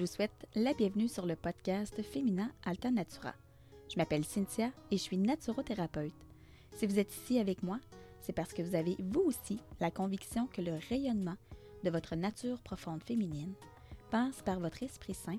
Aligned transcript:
Je 0.00 0.06
vous 0.06 0.12
souhaite 0.12 0.46
la 0.54 0.72
bienvenue 0.72 1.08
sur 1.08 1.26
le 1.26 1.36
podcast 1.36 2.00
Féminin 2.02 2.50
Alta 2.64 2.90
Natura. 2.90 3.34
Je 3.90 3.98
m'appelle 3.98 4.24
Cynthia 4.24 4.70
et 4.90 4.96
je 4.96 5.02
suis 5.02 5.18
naturothérapeute. 5.18 6.14
Si 6.74 6.86
vous 6.86 6.98
êtes 6.98 7.14
ici 7.14 7.38
avec 7.38 7.62
moi, 7.62 7.78
c'est 8.22 8.32
parce 8.32 8.54
que 8.54 8.62
vous 8.62 8.74
avez 8.74 8.96
vous 8.98 9.20
aussi 9.20 9.58
la 9.78 9.90
conviction 9.90 10.46
que 10.46 10.62
le 10.62 10.72
rayonnement 10.88 11.36
de 11.84 11.90
votre 11.90 12.16
nature 12.16 12.62
profonde 12.62 13.02
féminine 13.04 13.52
passe 14.10 14.40
par 14.40 14.58
votre 14.58 14.82
esprit 14.82 15.12
sain 15.12 15.36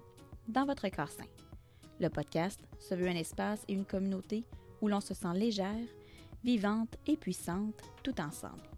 dans 0.48 0.68
votre 0.68 0.88
corps 0.90 1.10
sain. 1.10 1.26
Le 2.00 2.10
podcast 2.10 2.60
se 2.78 2.94
veut 2.94 3.08
un 3.08 3.16
espace 3.16 3.66
et 3.68 3.74
une 3.74 3.86
communauté 3.86 4.44
où 4.80 4.88
l'on 4.90 5.02
se 5.02 5.16
sent 5.16 5.34
légère, 5.34 5.88
vivante 6.44 6.98
et 7.08 7.18
puissante 7.18 7.82
tout 8.04 8.22
ensemble. 8.22 8.70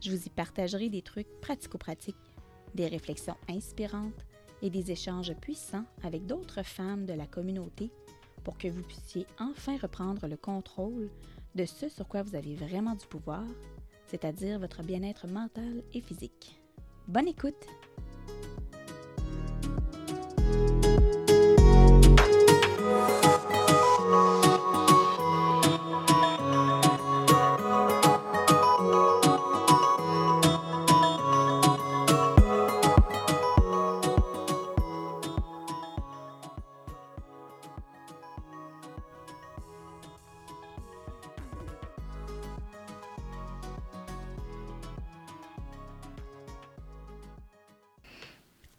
Je 0.00 0.12
vous 0.12 0.24
y 0.24 0.30
partagerai 0.30 0.88
des 0.88 1.02
trucs 1.02 1.40
pratico-pratiques, 1.40 2.14
des 2.76 2.86
réflexions 2.86 3.36
inspirantes 3.48 4.24
et 4.62 4.70
des 4.70 4.90
échanges 4.90 5.34
puissants 5.34 5.84
avec 6.02 6.26
d'autres 6.26 6.62
femmes 6.62 7.06
de 7.06 7.12
la 7.12 7.26
communauté 7.26 7.90
pour 8.44 8.56
que 8.58 8.68
vous 8.68 8.82
puissiez 8.82 9.26
enfin 9.38 9.76
reprendre 9.76 10.26
le 10.26 10.36
contrôle 10.36 11.10
de 11.54 11.64
ce 11.64 11.88
sur 11.88 12.06
quoi 12.06 12.22
vous 12.22 12.36
avez 12.36 12.54
vraiment 12.54 12.94
du 12.94 13.06
pouvoir, 13.06 13.44
c'est-à-dire 14.06 14.58
votre 14.58 14.82
bien-être 14.82 15.26
mental 15.26 15.82
et 15.94 16.00
physique. 16.00 16.60
Bonne 17.08 17.28
écoute! 17.28 17.66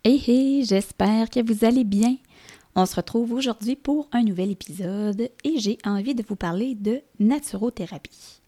Hey 0.09 0.23
hey, 0.25 0.63
j'espère 0.63 1.30
que 1.30 1.45
vous 1.45 1.66
allez 1.66 1.83
bien. 1.83 2.16
On 2.75 2.86
se 2.86 2.95
retrouve 2.95 3.33
aujourd'hui 3.33 3.75
pour 3.75 4.08
un 4.14 4.23
nouvel 4.23 4.52
épisode 4.52 5.30
et 5.44 5.59
j'ai 5.59 5.77
envie 5.83 6.16
de 6.16 6.23
vous 6.25 6.38
parler 6.38 6.75
de 6.75 7.02
naturothérapie. 7.19 8.39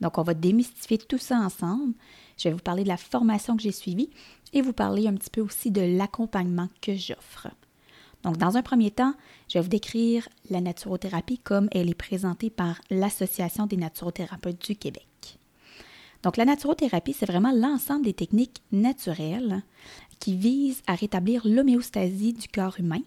Donc 0.00 0.16
on 0.16 0.22
va 0.22 0.32
démystifier 0.32 0.96
tout 0.96 1.18
ça 1.18 1.36
ensemble. 1.36 1.92
Je 2.38 2.48
vais 2.48 2.54
vous 2.54 2.62
parler 2.62 2.84
de 2.84 2.88
la 2.88 2.96
formation 2.96 3.58
que 3.58 3.62
j'ai 3.62 3.72
suivie 3.72 4.08
et 4.54 4.62
vous 4.62 4.72
parler 4.72 5.06
un 5.06 5.12
petit 5.12 5.28
peu 5.28 5.42
aussi 5.42 5.70
de 5.70 5.82
l'accompagnement 5.82 6.70
que 6.80 6.94
j'offre. 6.94 7.48
Donc 8.22 8.38
dans 8.38 8.56
un 8.56 8.62
premier 8.62 8.90
temps, 8.90 9.12
je 9.50 9.58
vais 9.58 9.62
vous 9.62 9.68
décrire 9.68 10.26
la 10.48 10.62
naturothérapie 10.62 11.40
comme 11.40 11.68
elle 11.72 11.90
est 11.90 11.94
présentée 11.94 12.48
par 12.48 12.80
l'Association 12.88 13.66
des 13.66 13.76
naturothérapeutes 13.76 14.66
du 14.66 14.76
Québec. 14.76 15.06
Donc 16.22 16.36
la 16.36 16.44
naturothérapie, 16.44 17.12
c'est 17.12 17.26
vraiment 17.26 17.52
l'ensemble 17.52 18.04
des 18.04 18.12
techniques 18.12 18.62
naturelles 18.70 19.62
qui 20.22 20.36
vise 20.36 20.82
à 20.86 20.94
rétablir 20.94 21.42
l'homéostasie 21.44 22.32
du 22.32 22.46
corps 22.46 22.78
humain 22.78 23.00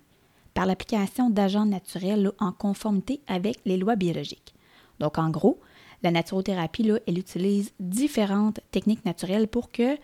par 0.53 0.65
l'application 0.65 1.29
d'agents 1.29 1.65
naturels 1.65 2.29
en 2.39 2.51
conformité 2.51 3.21
avec 3.27 3.57
les 3.63 3.77
lois 3.77 3.95
biologiques. 3.95 4.53
Donc, 4.99 5.17
en 5.17 5.29
gros, 5.29 5.61
la 6.03 6.11
naturothérapie, 6.11 6.83
là, 6.83 6.99
elle 7.07 7.17
utilise 7.17 7.71
différentes 7.79 8.59
techniques 8.71 9.05
naturelles 9.05 9.47
pour 9.47 9.71
que, 9.71 9.97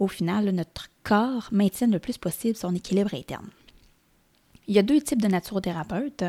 au 0.00 0.08
final, 0.08 0.50
notre 0.50 0.88
corps 1.04 1.50
maintienne 1.52 1.92
le 1.92 2.00
plus 2.00 2.18
possible 2.18 2.56
son 2.56 2.74
équilibre 2.74 3.14
interne. 3.14 3.48
Il 4.66 4.74
y 4.74 4.80
a 4.80 4.82
deux 4.82 5.00
types 5.00 5.22
de 5.22 5.28
naturothérapeutes. 5.28 6.24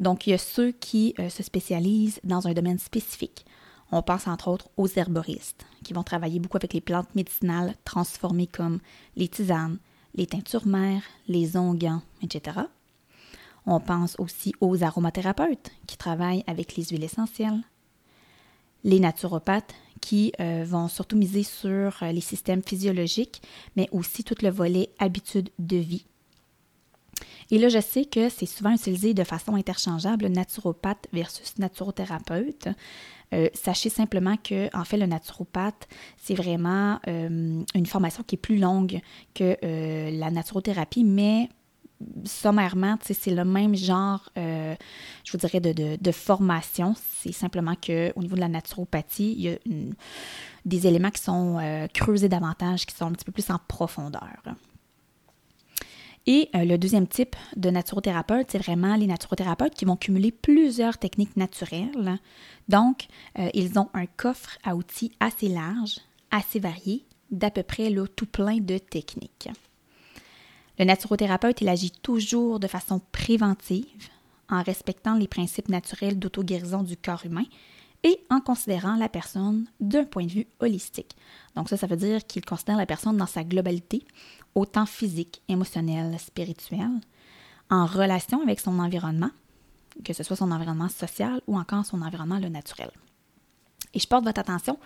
Donc, 0.00 0.26
il 0.26 0.30
y 0.30 0.32
a 0.32 0.38
ceux 0.38 0.72
qui 0.72 1.14
euh, 1.18 1.28
se 1.28 1.42
spécialisent 1.42 2.20
dans 2.24 2.48
un 2.48 2.54
domaine 2.54 2.78
spécifique. 2.78 3.44
On 3.92 4.02
pense 4.02 4.26
entre 4.26 4.48
autres 4.48 4.68
aux 4.76 4.88
herboristes, 4.88 5.64
qui 5.84 5.92
vont 5.92 6.02
travailler 6.02 6.40
beaucoup 6.40 6.56
avec 6.56 6.72
les 6.72 6.80
plantes 6.80 7.14
médicinales 7.14 7.74
transformées 7.84 8.48
comme 8.48 8.80
les 9.16 9.28
tisanes, 9.28 9.78
les 10.14 10.26
teintures 10.26 10.66
mères, 10.66 11.02
les 11.28 11.56
onguents, 11.56 12.02
etc. 12.22 12.60
On 13.66 13.80
pense 13.80 14.16
aussi 14.18 14.54
aux 14.60 14.82
aromathérapeutes, 14.82 15.70
qui 15.86 15.96
travaillent 15.96 16.44
avec 16.46 16.76
les 16.76 16.84
huiles 16.84 17.04
essentielles. 17.04 17.62
Les 18.84 19.00
naturopathes, 19.00 19.74
qui 20.00 20.32
euh, 20.40 20.64
vont 20.66 20.88
surtout 20.88 21.16
miser 21.16 21.42
sur 21.42 22.02
euh, 22.02 22.12
les 22.12 22.20
systèmes 22.20 22.62
physiologiques, 22.62 23.42
mais 23.74 23.88
aussi 23.92 24.22
tout 24.22 24.36
le 24.42 24.50
volet 24.50 24.90
habitude 24.98 25.50
de 25.58 25.76
vie. 25.76 26.06
Et 27.50 27.58
là, 27.58 27.68
je 27.68 27.80
sais 27.80 28.04
que 28.04 28.28
c'est 28.28 28.46
souvent 28.46 28.72
utilisé 28.72 29.14
de 29.14 29.24
façon 29.24 29.54
interchangeable, 29.54 30.26
naturopathe 30.26 31.06
versus 31.12 31.58
naturothérapeute. 31.58 32.68
Euh, 33.34 33.48
sachez 33.54 33.88
simplement 33.88 34.36
que, 34.36 34.74
en 34.76 34.84
fait, 34.84 34.96
le 34.96 35.06
naturopathe, 35.06 35.88
c'est 36.16 36.34
vraiment 36.34 37.00
euh, 37.08 37.62
une 37.74 37.86
formation 37.86 38.22
qui 38.22 38.36
est 38.36 38.38
plus 38.38 38.58
longue 38.58 39.00
que 39.34 39.56
euh, 39.64 40.10
la 40.10 40.30
naturothérapie, 40.30 41.04
mais 41.04 41.48
sommairement, 42.24 42.98
c'est 43.02 43.30
le 43.30 43.44
même 43.44 43.74
genre, 43.74 44.28
je 44.36 45.32
vous 45.32 45.38
dirais, 45.38 45.60
de, 45.60 46.12
formation. 46.12 46.94
C'est 47.22 47.32
simplement 47.32 47.74
qu'au 47.74 48.20
niveau 48.20 48.36
de 48.36 48.40
la 48.40 48.48
naturopathie, 48.48 49.32
il 49.32 49.40
y 49.40 49.48
a 49.48 49.56
des 50.66 50.86
éléments 50.86 51.10
qui 51.10 51.22
sont 51.22 51.88
creusés 51.94 52.28
davantage, 52.28 52.84
qui 52.84 52.94
sont 52.94 53.06
un 53.06 53.12
petit 53.12 53.24
peu 53.24 53.32
plus 53.32 53.48
en 53.48 53.58
profondeur. 53.66 54.42
Et 56.26 56.50
euh, 56.54 56.64
le 56.64 56.76
deuxième 56.76 57.06
type 57.06 57.36
de 57.54 57.70
naturothérapeute, 57.70 58.50
c'est 58.50 58.58
vraiment 58.58 58.96
les 58.96 59.06
naturothérapeutes 59.06 59.74
qui 59.74 59.84
vont 59.84 59.96
cumuler 59.96 60.32
plusieurs 60.32 60.98
techniques 60.98 61.36
naturelles. 61.36 62.18
Donc, 62.68 63.06
euh, 63.38 63.48
ils 63.54 63.78
ont 63.78 63.88
un 63.94 64.06
coffre 64.06 64.58
à 64.64 64.74
outils 64.74 65.12
assez 65.20 65.48
large, 65.48 65.98
assez 66.32 66.58
varié, 66.58 67.04
d'à 67.30 67.50
peu 67.50 67.62
près 67.62 67.90
là, 67.90 68.06
tout 68.16 68.26
plein 68.26 68.58
de 68.58 68.78
techniques. 68.78 69.48
Le 70.78 70.84
naturothérapeute, 70.84 71.60
il 71.60 71.68
agit 71.68 71.92
toujours 71.92 72.58
de 72.60 72.66
façon 72.66 73.00
préventive, 73.12 74.08
en 74.48 74.62
respectant 74.62 75.16
les 75.16 75.28
principes 75.28 75.68
naturels 75.68 76.18
d'auto-guérison 76.18 76.82
du 76.82 76.96
corps 76.96 77.24
humain 77.24 77.46
et 78.02 78.20
en 78.30 78.40
considérant 78.40 78.96
la 78.96 79.08
personne 79.08 79.66
d'un 79.80 80.04
point 80.04 80.26
de 80.26 80.30
vue 80.30 80.46
holistique. 80.60 81.16
Donc 81.54 81.68
ça, 81.68 81.76
ça 81.76 81.86
veut 81.86 81.96
dire 81.96 82.26
qu'il 82.26 82.44
considère 82.44 82.76
la 82.76 82.86
personne 82.86 83.16
dans 83.16 83.26
sa 83.26 83.44
globalité, 83.44 84.04
autant 84.54 84.86
physique, 84.86 85.42
émotionnel, 85.48 86.18
spirituel, 86.18 86.90
en 87.70 87.86
relation 87.86 88.42
avec 88.42 88.60
son 88.60 88.78
environnement, 88.78 89.30
que 90.04 90.12
ce 90.12 90.22
soit 90.22 90.36
son 90.36 90.50
environnement 90.50 90.88
social 90.88 91.40
ou 91.46 91.58
encore 91.58 91.84
son 91.84 92.02
environnement 92.02 92.38
le 92.38 92.48
naturel. 92.48 92.90
Et 93.94 93.98
je 93.98 94.06
porte 94.06 94.24
votre 94.24 94.40
attention 94.40 94.78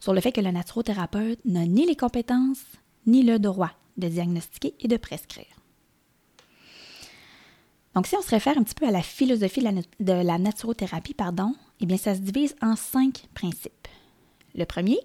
sur 0.00 0.12
le 0.12 0.20
fait 0.20 0.32
que 0.32 0.40
le 0.40 0.50
naturothérapeute 0.50 1.44
n'a 1.44 1.66
ni 1.66 1.86
les 1.86 1.96
compétences 1.96 2.64
ni 3.06 3.22
le 3.22 3.38
droit 3.38 3.70
de 3.96 4.08
diagnostiquer 4.08 4.74
et 4.80 4.88
de 4.88 4.96
prescrire. 4.96 5.46
Donc, 7.94 8.06
si 8.06 8.14
on 8.14 8.20
se 8.20 8.28
réfère 8.28 8.58
un 8.58 8.62
petit 8.62 8.74
peu 8.74 8.86
à 8.86 8.90
la 8.90 9.02
philosophie 9.02 9.62
de 10.00 10.12
la, 10.12 10.38
naturothérapie, 10.38 11.14
pardon, 11.14 11.54
eh 11.80 11.86
bien, 11.86 11.96
ça 11.96 12.14
se 12.14 12.20
divise 12.20 12.54
en 12.62 12.76
cinq 12.76 13.28
principes. 13.34 13.88
Le 14.54 14.64
premier, 14.64 14.98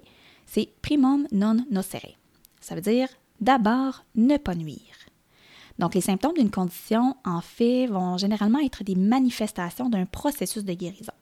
c'est 0.45 0.69
primum 0.81 1.27
non 1.31 1.65
nocere. 1.69 2.17
Ça 2.59 2.75
veut 2.75 2.81
dire 2.81 3.07
d'abord 3.39 4.05
ne 4.15 4.37
pas 4.37 4.55
nuire. 4.55 4.79
Donc, 5.79 5.95
les 5.95 6.01
symptômes 6.01 6.35
d'une 6.35 6.51
condition, 6.51 7.15
en 7.25 7.41
fait, 7.41 7.87
vont 7.87 8.17
généralement 8.17 8.59
être 8.59 8.83
des 8.83 8.95
manifestations 8.95 9.89
d'un 9.89 10.05
processus 10.05 10.63
de 10.63 10.73
guérison. 10.73 11.13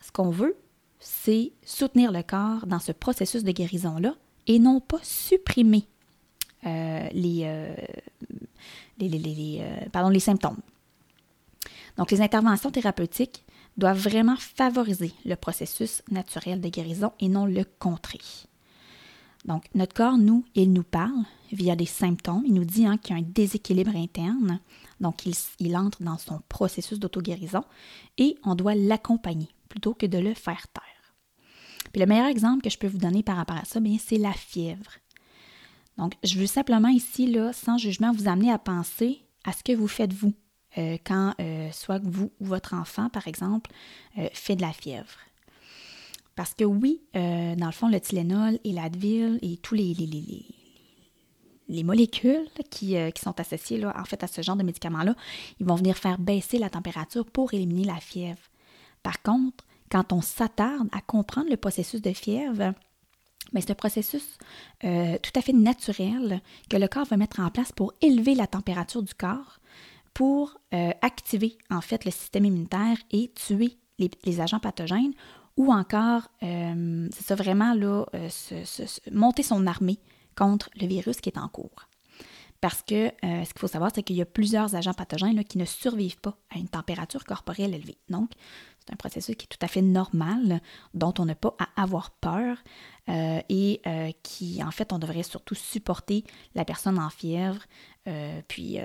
Ce 0.00 0.12
qu'on 0.12 0.30
veut, 0.30 0.56
c'est 0.98 1.52
soutenir 1.64 2.12
le 2.12 2.22
corps 2.22 2.66
dans 2.66 2.78
ce 2.78 2.92
processus 2.92 3.42
de 3.42 3.52
guérison-là 3.52 4.14
et 4.46 4.58
non 4.58 4.80
pas 4.80 4.98
supprimer 5.02 5.86
euh, 6.66 7.08
les, 7.12 7.42
euh, 7.44 7.74
les, 8.98 9.58
euh, 9.60 9.88
pardon, 9.90 10.10
les 10.10 10.20
symptômes. 10.20 10.58
Donc, 11.96 12.10
les 12.10 12.20
interventions 12.20 12.70
thérapeutiques 12.70 13.44
doivent 13.76 13.98
vraiment 13.98 14.36
favoriser 14.36 15.12
le 15.24 15.36
processus 15.36 16.02
naturel 16.10 16.60
de 16.60 16.68
guérison 16.68 17.12
et 17.20 17.28
non 17.28 17.46
le 17.46 17.64
contrer. 17.78 18.20
Donc, 19.44 19.64
notre 19.74 19.94
corps, 19.94 20.18
nous, 20.18 20.44
il 20.54 20.72
nous 20.72 20.82
parle 20.82 21.24
via 21.52 21.74
des 21.74 21.86
symptômes. 21.86 22.42
Il 22.46 22.54
nous 22.54 22.64
dit 22.64 22.86
hein, 22.86 22.98
qu'il 22.98 23.16
y 23.16 23.18
a 23.18 23.22
un 23.22 23.26
déséquilibre 23.26 23.96
interne. 23.96 24.60
Donc, 25.00 25.24
il, 25.24 25.76
entre 25.76 26.02
dans 26.02 26.18
son 26.18 26.40
processus 26.48 26.98
d'auto-guérison 26.98 27.64
et 28.18 28.36
on 28.44 28.54
doit 28.54 28.74
l'accompagner 28.74 29.48
plutôt 29.68 29.94
que 29.94 30.06
de 30.06 30.18
le 30.18 30.34
faire 30.34 30.66
taire. 30.68 30.84
Puis 31.92 32.00
le 32.00 32.06
meilleur 32.06 32.26
exemple 32.26 32.62
que 32.62 32.70
je 32.70 32.78
peux 32.78 32.86
vous 32.86 32.98
donner 32.98 33.22
par 33.22 33.36
rapport 33.36 33.56
à 33.56 33.64
ça, 33.64 33.80
c'est 33.98 34.18
la 34.18 34.32
fièvre. 34.32 34.92
Donc, 35.96 36.14
je 36.22 36.38
veux 36.38 36.46
simplement 36.46 36.88
ici, 36.88 37.26
là, 37.26 37.52
sans 37.52 37.78
jugement, 37.78 38.12
vous 38.12 38.28
amener 38.28 38.52
à 38.52 38.58
penser 38.58 39.24
à 39.44 39.52
ce 39.52 39.62
que 39.62 39.72
vous 39.72 39.88
faites 39.88 40.12
vous 40.12 40.34
euh, 40.78 40.98
quand 41.04 41.34
euh, 41.40 41.70
soit 41.72 42.00
vous 42.02 42.30
ou 42.40 42.44
votre 42.44 42.74
enfant, 42.74 43.08
par 43.08 43.26
exemple, 43.26 43.70
euh, 44.18 44.28
fait 44.32 44.54
de 44.54 44.62
la 44.62 44.72
fièvre. 44.72 45.18
Parce 46.36 46.54
que 46.54 46.64
oui, 46.64 47.02
dans 47.12 47.66
le 47.66 47.72
fond, 47.72 47.88
le 47.88 48.00
Tylenol 48.00 48.58
et 48.64 48.72
l'Advil 48.72 49.38
et 49.42 49.58
tous 49.58 49.74
les, 49.74 49.94
les 51.68 51.82
molécules 51.84 52.48
qui, 52.70 52.96
sont 53.22 53.38
associées 53.38 53.76
là, 53.76 53.92
en 53.98 54.04
fait 54.04 54.22
à 54.22 54.26
ce 54.26 54.40
genre 54.40 54.56
de 54.56 54.62
médicaments-là, 54.62 55.16
ils 55.58 55.66
vont 55.66 55.74
venir 55.74 55.98
faire 55.98 56.18
baisser 56.18 56.58
la 56.58 56.70
température 56.70 57.26
pour 57.26 57.52
éliminer 57.52 57.84
la 57.84 57.96
fièvre. 57.96 58.40
Par 59.02 59.20
contre, 59.20 59.66
quand 59.90 60.14
on 60.14 60.22
s'attarde 60.22 60.88
à 60.92 61.02
comprendre 61.02 61.50
le 61.50 61.58
processus 61.58 62.00
de 62.00 62.12
fièvre, 62.14 62.72
mais 63.52 63.60
c'est 63.60 63.72
un 63.72 63.74
processus 63.74 64.38
tout 64.80 65.32
à 65.34 65.42
fait 65.42 65.52
naturel 65.52 66.40
que 66.70 66.78
le 66.78 66.88
corps 66.88 67.04
va 67.04 67.18
mettre 67.18 67.40
en 67.40 67.50
place 67.50 67.72
pour 67.72 67.92
élever 68.00 68.34
la 68.34 68.46
température 68.46 69.02
du 69.02 69.12
corps, 69.12 69.60
pour 70.20 70.58
euh, 70.74 70.90
activer 71.00 71.56
en 71.70 71.80
fait 71.80 72.04
le 72.04 72.10
système 72.10 72.44
immunitaire 72.44 72.98
et 73.10 73.32
tuer 73.32 73.78
les, 73.98 74.40
agents 74.42 74.60
pathogènes 74.60 75.14
ou 75.56 75.72
encore, 75.72 76.28
euh, 76.42 77.08
c'est 77.10 77.24
ça 77.24 77.34
vraiment 77.34 77.72
là, 77.72 78.04
monter 79.12 79.42
son 79.42 79.66
armée 79.66 79.98
contre 80.36 80.68
le 80.78 80.86
virus 80.86 81.22
qui 81.22 81.30
est 81.30 81.38
en 81.38 81.48
cours. 81.48 81.88
Parce 82.60 82.82
que 82.82 83.10
ce 83.22 83.50
qu'il 83.50 83.58
faut 83.60 83.66
savoir, 83.66 83.92
c'est 83.94 84.02
qu'il 84.02 84.16
y 84.16 84.20
a 84.20 84.26
plusieurs 84.26 84.74
agents 84.74 84.92
pathogènes 84.92 85.42
qui 85.44 85.56
ne 85.56 85.64
survivent 85.64 86.20
pas 86.20 86.36
à 86.54 86.58
une 86.58 86.68
température 86.68 87.24
corporelle 87.24 87.74
élevée. 87.74 87.96
Donc, 88.10 88.32
c'est 88.80 88.92
un 88.92 88.96
processus 88.96 89.36
qui 89.36 89.44
est 89.44 89.48
tout 89.48 89.58
à 89.64 89.68
fait 89.68 89.82
normal, 89.82 90.60
dont 90.94 91.12
on 91.18 91.26
n'a 91.26 91.34
pas 91.34 91.54
à 91.58 91.82
avoir 91.82 92.10
peur 92.10 92.56
euh, 93.08 93.40
et 93.48 93.80
euh, 93.86 94.10
qui, 94.22 94.62
en 94.64 94.70
fait, 94.70 94.92
on 94.92 94.98
devrait 94.98 95.22
surtout 95.22 95.54
supporter 95.54 96.24
la 96.54 96.64
personne 96.64 96.98
en 96.98 97.10
fièvre, 97.10 97.62
euh, 98.08 98.40
puis 98.48 98.78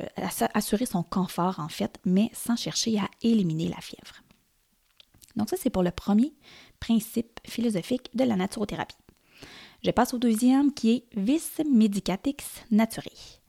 assurer 0.54 0.86
son 0.86 1.04
confort, 1.04 1.60
en 1.60 1.70
fait, 1.70 2.00
mais 2.06 2.30
sans 2.34 2.56
chercher 2.56 3.00
à 3.00 3.10
éliminer 3.22 3.70
la 3.70 3.80
fièvre. 3.82 4.22
Donc 5.36 5.50
ça, 5.50 5.58
c'est 5.60 5.70
pour 5.70 5.84
le 5.84 5.92
premier 5.92 6.34
principe 6.80 7.40
philosophique 7.46 8.10
de 8.14 8.24
la 8.24 8.36
naturothérapie. 8.36 8.98
Je 9.84 9.92
passe 9.92 10.14
au 10.14 10.18
deuxième 10.18 10.74
qui 10.74 10.92
est 10.92 11.06
vis 11.16 11.62
medicatix 11.70 12.64
naturae. 12.72 13.40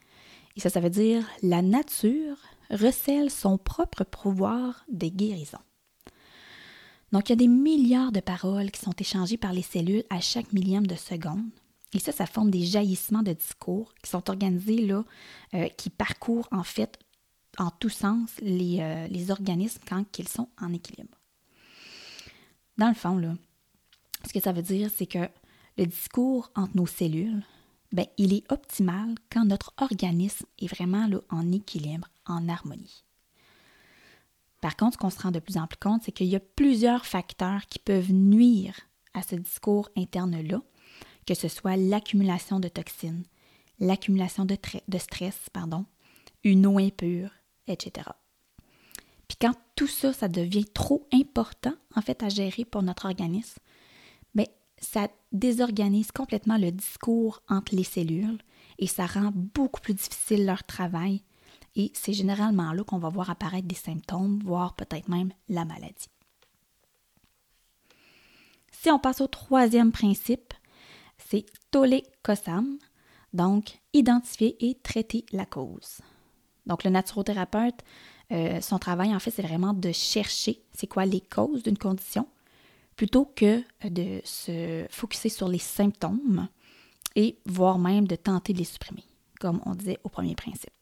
Et 0.57 0.61
ça, 0.61 0.71
ça 0.71 0.81
veut 0.81 0.91
dire 0.91 1.27
la 1.43 1.63
nature 1.63 2.37
recèle 2.71 3.31
son 3.31 3.59
propre 3.59 4.05
pouvoir 4.05 4.85
de 4.89 5.07
guérison. 5.09 5.59
Donc, 7.13 7.29
il 7.29 7.33
y 7.33 7.35
a 7.35 7.37
des 7.37 7.49
milliards 7.49 8.13
de 8.13 8.21
paroles 8.21 8.71
qui 8.71 8.81
sont 8.81 8.95
échangées 8.99 9.37
par 9.37 9.53
les 9.53 9.63
cellules 9.63 10.05
à 10.11 10.21
chaque 10.21 10.53
millième 10.53 10.87
de 10.87 10.97
seconde. 10.97 11.51
Et 11.93 11.99
ça, 11.99 12.13
ça 12.13 12.27
forme 12.27 12.51
des 12.51 12.65
jaillissements 12.65 13.23
de 13.23 13.33
discours 13.33 13.95
qui 14.03 14.11
sont 14.11 14.29
organisés 14.29 14.85
là, 14.85 15.05
euh, 15.55 15.69
qui 15.69 15.89
parcourent 15.89 16.49
en 16.51 16.65
fait 16.65 16.99
en 17.59 17.71
tous 17.71 17.91
sens 17.91 18.31
les, 18.41 18.81
euh, 18.81 19.07
les 19.09 19.31
organismes 19.31 19.81
quand 19.89 20.19
ils 20.19 20.29
sont 20.29 20.49
en 20.61 20.73
équilibre. 20.73 21.17
Dans 22.77 22.89
le 22.89 22.95
fond, 22.95 23.17
là, 23.17 23.35
ce 24.27 24.33
que 24.33 24.41
ça 24.41 24.53
veut 24.53 24.63
dire, 24.63 24.91
c'est 24.95 25.07
que 25.07 25.31
le 25.79 25.87
discours 25.87 26.51
entre 26.55 26.77
nos 26.77 26.87
cellules, 26.87 27.43
ben, 27.93 28.07
il 28.19 28.35
est 28.35 28.51
optimal 28.53 29.15
quand 29.31 29.45
notre 29.45 29.73
organisme 29.79 30.45
est 30.59 30.67
vraiment 30.67 31.07
là, 31.07 31.21
en 31.31 31.53
équilibre, 31.53 32.09
en 32.27 32.49
harmonie. 32.49 33.06
Par 34.67 34.75
contre, 34.75 34.95
ce 34.95 34.99
qu'on 34.99 35.11
se 35.11 35.21
rend 35.21 35.31
de 35.31 35.39
plus 35.39 35.59
en 35.59 35.69
plus 35.69 35.79
compte, 35.79 36.03
c'est 36.03 36.11
qu'il 36.11 36.27
y 36.27 36.35
a 36.35 36.41
plusieurs 36.41 37.07
facteurs 37.07 37.67
qui 37.67 37.79
peuvent 37.79 38.11
nuire 38.11 38.75
à 39.15 39.23
ce 39.23 39.37
discours 39.37 39.89
interne-là, 39.97 40.61
que 41.25 41.35
ce 41.35 41.47
soit 41.47 41.77
l'accumulation 41.77 42.59
de 42.59 42.67
toxines, 42.67 43.23
l'accumulation 43.79 44.45
de, 44.45 44.57
stress, 44.99 45.39
pardon, 45.53 45.87
une 46.43 46.67
eau 46.67 46.81
impure, 46.81 47.31
etc. 47.69 48.09
Puis 49.29 49.39
quand 49.41 49.55
tout 49.77 49.87
ça, 49.87 50.13
ça 50.13 50.27
devient 50.27 50.65
trop 50.65 51.07
important, 51.13 51.75
en 51.95 52.03
fait, 52.03 52.25
à 52.25 52.29
gérer 52.29 52.65
pour 52.65 52.83
notre 52.83 53.05
organisme, 53.05 53.61
bien, 54.35 54.47
ça 54.79 55.07
désorganise 55.31 56.11
complètement 56.11 56.59
le 56.59 56.73
discours 56.73 57.41
entre 57.49 57.77
les 57.77 57.85
cellules 57.85 58.43
et 58.81 58.89
ça 58.89 59.07
rend 59.07 59.31
beaucoup 59.33 59.81
plus 59.81 59.95
difficile 59.95 60.45
leur 60.45 60.65
travail 60.65 61.23
et 61.77 61.93
c'est 61.95 62.15
généralement 62.15 62.73
là 62.73 62.83
qu'on 62.83 62.99
va 62.99 63.11
voir 63.11 63.31
apparaître 63.31 63.69
des 63.69 63.75
symptômes, 63.75 64.41
voire 64.43 64.75
peut-être 64.75 65.09
même 65.09 65.33
la 65.49 65.65
maladie. 65.65 66.09
Si 68.73 68.91
on 68.91 68.99
passe 68.99 69.21
au 69.21 69.27
troisième 69.27 69.93
principe, 69.93 70.55
c'est 71.19 71.47
tole 71.71 72.01
kosam, 72.23 72.79
donc 73.33 73.79
identifier 73.93 74.57
et 74.67 74.75
traiter 74.75 75.25
la 75.33 75.45
cause. 75.45 76.01
Donc 76.67 76.85
le 76.85 76.91
naturothérapeute, 76.91 77.85
euh, 78.33 78.61
son 78.61 78.79
travail 78.79 79.15
en 79.15 79.19
fait, 79.19 79.31
c'est 79.31 79.43
vraiment 79.43 79.73
de 79.73 79.93
chercher 79.93 80.63
c'est 80.73 80.87
quoi 80.87 81.05
les 81.05 81.21
causes 81.21 81.63
d'une 81.63 81.79
condition, 81.79 82.27
plutôt 82.97 83.27
que 83.27 83.63
de 83.89 84.21
se 84.25 84.87
focuser 84.91 85.29
sur 85.29 85.49
les 85.49 85.59
symptômes 85.59 86.49
et 87.15 87.39
voire 87.45 87.79
même 87.79 88.07
de 88.07 88.17
tenter 88.17 88.53
de 88.53 88.59
les 88.59 88.65
supprimer, 88.65 89.05
comme 89.39 89.61
on 89.67 89.75
disait 89.75 89.99
au 90.05 90.09
premier 90.09 90.35
principe. 90.35 90.76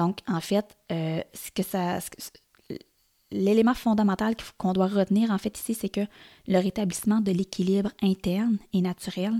Donc, 0.00 0.20
en 0.26 0.40
fait, 0.40 0.78
euh, 0.90 1.20
ce 1.34 1.50
que 1.50 1.60
l'élément 3.30 3.74
fondamental 3.74 4.34
qu'on 4.56 4.72
doit 4.72 4.86
retenir 4.86 5.30
en 5.30 5.36
fait 5.36 5.58
ici, 5.58 5.74
c'est 5.74 5.90
que 5.90 6.06
le 6.48 6.58
rétablissement 6.58 7.20
de 7.20 7.32
l'équilibre 7.32 7.90
interne 8.00 8.56
et 8.72 8.80
naturel, 8.80 9.34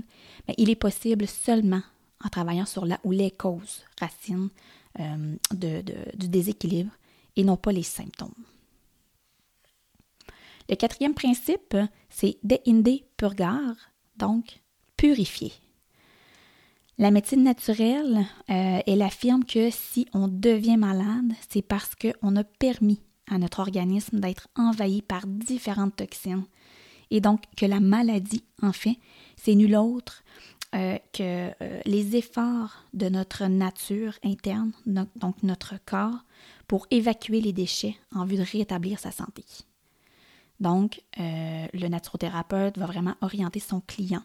ben, 0.47 0.53
il 0.59 0.69
est 0.69 0.75
possible 0.75 1.25
seulement 1.25 1.81
en 2.23 2.29
travaillant 2.29 2.67
sur 2.67 2.85
la 2.85 2.99
ou 3.03 3.09
les 3.11 3.31
causes 3.31 3.83
racines 3.99 4.49
euh, 4.99 5.35
du 5.51 6.27
déséquilibre 6.27 6.91
et 7.35 7.43
non 7.43 7.57
pas 7.57 7.71
les 7.71 7.81
symptômes. 7.81 8.45
Le 10.69 10.75
quatrième 10.75 11.15
principe, 11.15 11.75
c'est 12.07 12.37
de 12.43 12.59
purgar, 13.17 13.73
donc 14.15 14.61
purifier. 14.95 15.53
La 17.01 17.09
médecine 17.09 17.41
naturelle, 17.41 18.27
euh, 18.51 18.79
elle 18.85 19.01
affirme 19.01 19.43
que 19.43 19.71
si 19.71 20.05
on 20.13 20.27
devient 20.27 20.77
malade, 20.77 21.33
c'est 21.49 21.63
parce 21.63 21.95
qu'on 21.95 22.35
a 22.35 22.43
permis 22.43 23.01
à 23.25 23.39
notre 23.39 23.57
organisme 23.57 24.19
d'être 24.19 24.49
envahi 24.55 25.01
par 25.01 25.25
différentes 25.25 25.95
toxines. 25.95 26.45
Et 27.09 27.19
donc 27.19 27.41
que 27.57 27.65
la 27.65 27.79
maladie, 27.79 28.43
en 28.61 28.71
fait, 28.71 28.97
c'est 29.35 29.55
nul 29.55 29.75
autre 29.77 30.23
euh, 30.75 30.99
que 31.11 31.49
euh, 31.63 31.81
les 31.85 32.17
efforts 32.17 32.85
de 32.93 33.09
notre 33.09 33.47
nature 33.47 34.13
interne, 34.23 34.71
donc 34.85 35.41
notre 35.41 35.83
corps, 35.83 36.23
pour 36.67 36.85
évacuer 36.91 37.41
les 37.41 37.51
déchets 37.51 37.95
en 38.13 38.25
vue 38.25 38.37
de 38.37 38.43
rétablir 38.43 38.99
sa 38.99 39.09
santé. 39.09 39.43
Donc, 40.59 41.01
le 41.17 41.87
naturothérapeute 41.87 42.77
va 42.77 42.85
vraiment 42.85 43.15
orienter 43.21 43.59
son 43.59 43.81
client 43.81 44.21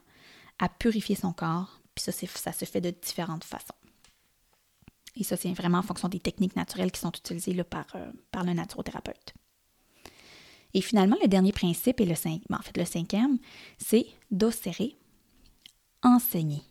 à 0.59 0.69
purifier 0.69 1.17
son 1.17 1.33
corps 1.33 1.81
puis 1.97 2.05
ça, 2.05 2.13
ça 2.13 2.53
se 2.53 2.65
fait 2.65 2.81
de 2.81 2.91
différentes 2.91 3.45
façons. 3.45 3.75
Et 5.17 5.25
ça, 5.25 5.37
c'est 5.37 5.53
vraiment 5.53 5.79
en 5.79 5.83
fonction 5.83 6.09
des 6.09 6.21
techniques 6.21 6.57
naturelles 6.57 6.93
qui 6.93 7.01
sont 7.01 7.11
utilisées 7.11 7.55
là, 7.55 7.65
par, 7.65 7.87
euh, 7.95 8.13
par 8.31 8.45
le 8.45 8.53
naturothérapeute. 8.53 9.35
Et 10.75 10.83
finalement, 10.83 11.17
le 11.23 11.29
dernier 11.29 11.53
principe, 11.53 12.01
et 12.01 12.05
le 12.05 12.15
ben, 12.23 12.59
en 12.59 12.63
fait 12.63 12.77
le 12.77 12.85
cinquième, 12.85 13.39
c'est 13.79 14.07
d'osserrer, 14.31 14.99
enseigner. 16.03 16.63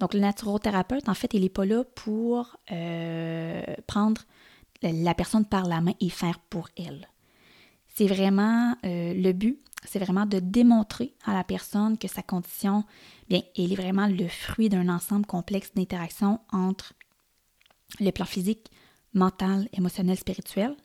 Donc 0.00 0.12
le 0.12 0.20
naturothérapeute, 0.20 1.08
en 1.08 1.14
fait, 1.14 1.32
il 1.32 1.42
n'est 1.42 1.48
pas 1.48 1.64
là 1.64 1.82
pour 1.84 2.58
euh, 2.72 3.62
prendre 3.86 4.22
la 4.82 5.14
personne 5.14 5.46
par 5.46 5.66
la 5.66 5.80
main 5.80 5.94
et 6.00 6.10
faire 6.10 6.40
pour 6.40 6.68
elle. 6.76 7.08
C'est 7.94 8.06
vraiment 8.06 8.76
euh, 8.84 9.14
le 9.14 9.32
but, 9.32 9.60
c'est 9.84 9.98
vraiment 9.98 10.26
de 10.26 10.38
démontrer 10.38 11.14
à 11.24 11.32
la 11.32 11.44
personne 11.44 11.98
que 11.98 12.08
sa 12.08 12.22
condition, 12.22 12.84
bien, 13.28 13.42
elle 13.56 13.72
est 13.72 13.76
vraiment 13.76 14.06
le 14.06 14.28
fruit 14.28 14.68
d'un 14.68 14.88
ensemble 14.88 15.26
complexe 15.26 15.72
d'interactions 15.74 16.40
entre 16.52 16.92
le 17.98 18.10
plan 18.10 18.26
physique, 18.26 18.70
mental, 19.14 19.68
émotionnel, 19.72 20.16
spirituel, 20.16 20.76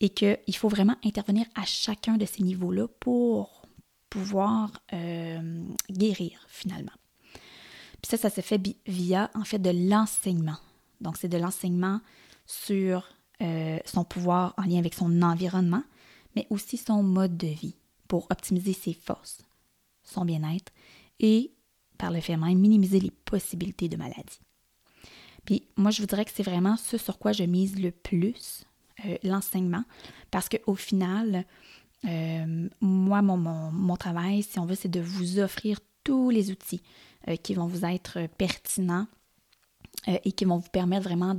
et 0.00 0.10
qu'il 0.10 0.56
faut 0.56 0.68
vraiment 0.68 0.96
intervenir 1.04 1.46
à 1.54 1.64
chacun 1.64 2.16
de 2.16 2.26
ces 2.26 2.42
niveaux-là 2.42 2.86
pour 3.00 3.62
pouvoir 4.10 4.70
euh, 4.92 5.62
guérir 5.90 6.44
finalement. 6.48 6.92
Puis 8.02 8.10
ça, 8.10 8.16
ça 8.16 8.30
se 8.30 8.40
fait 8.40 8.60
via 8.86 9.30
en 9.34 9.44
fait 9.44 9.58
de 9.58 9.70
l'enseignement. 9.70 10.58
Donc 11.00 11.16
c'est 11.16 11.28
de 11.28 11.38
l'enseignement 11.38 12.00
sur 12.46 13.08
euh, 13.42 13.78
son 13.84 14.04
pouvoir 14.04 14.54
en 14.58 14.62
lien 14.62 14.78
avec 14.78 14.94
son 14.94 15.22
environnement, 15.22 15.82
mais 16.36 16.46
aussi 16.50 16.76
son 16.76 17.02
mode 17.02 17.36
de 17.36 17.48
vie 17.48 17.74
pour 18.06 18.26
optimiser 18.30 18.74
ses 18.74 18.92
forces, 18.92 19.38
son 20.04 20.24
bien-être 20.24 20.72
et, 21.18 21.50
par 21.98 22.10
le 22.10 22.20
fait 22.20 22.36
minimiser 22.36 23.00
les 23.00 23.10
possibilités 23.10 23.88
de 23.88 23.96
maladie. 23.96 24.40
Puis 25.46 25.66
moi, 25.76 25.90
je 25.90 26.02
vous 26.02 26.06
dirais 26.06 26.24
que 26.24 26.30
c'est 26.34 26.42
vraiment 26.42 26.76
ce 26.76 26.98
sur 26.98 27.18
quoi 27.18 27.32
je 27.32 27.44
mise 27.44 27.80
le 27.80 27.90
plus, 27.90 28.64
euh, 29.06 29.16
l'enseignement, 29.22 29.84
parce 30.30 30.48
qu'au 30.48 30.74
final, 30.74 31.46
euh, 32.04 32.68
moi, 32.80 33.22
mon, 33.22 33.36
mon, 33.38 33.96
travail, 33.96 34.42
si 34.42 34.58
on 34.58 34.66
veut, 34.66 34.74
c'est 34.74 34.90
de 34.90 35.00
vous 35.00 35.38
offrir 35.38 35.78
tous 36.04 36.30
les 36.30 36.50
outils 36.50 36.82
euh, 37.28 37.36
qui 37.36 37.54
vont 37.54 37.66
vous 37.66 37.84
être 37.84 38.28
pertinents 38.36 39.06
et 40.06 40.30
qui 40.32 40.44
vont 40.44 40.58
vous 40.58 40.68
permettre 40.68 41.04
vraiment 41.04 41.34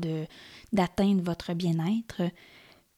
d'atteindre 0.73 1.21
votre 1.21 1.53
bien-être 1.53 2.23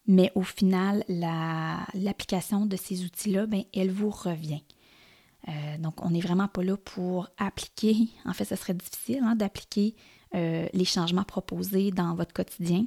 mais 0.09 0.31
au 0.33 0.41
final, 0.41 1.05
l'application 1.07 2.65
de 2.65 2.75
ces 2.75 3.05
outils-là, 3.05 3.45
ben, 3.45 3.63
elle 3.75 3.91
vous 3.91 4.09
revient. 4.09 4.63
donc, 5.77 6.03
on 6.03 6.09
n'est 6.09 6.19
vraiment 6.19 6.47
pas 6.47 6.63
là 6.63 6.77
pour 6.77 7.29
appliquer, 7.37 8.09
en 8.25 8.33
fait, 8.33 8.43
ce 8.43 8.55
serait 8.55 8.73
difficile 8.73 9.21
hein, 9.23 9.35
d'appliquer 9.35 9.95
les 10.33 10.85
changements 10.85 11.23
proposés 11.23 11.91
dans 11.91 12.15
votre 12.15 12.33
quotidien 12.33 12.85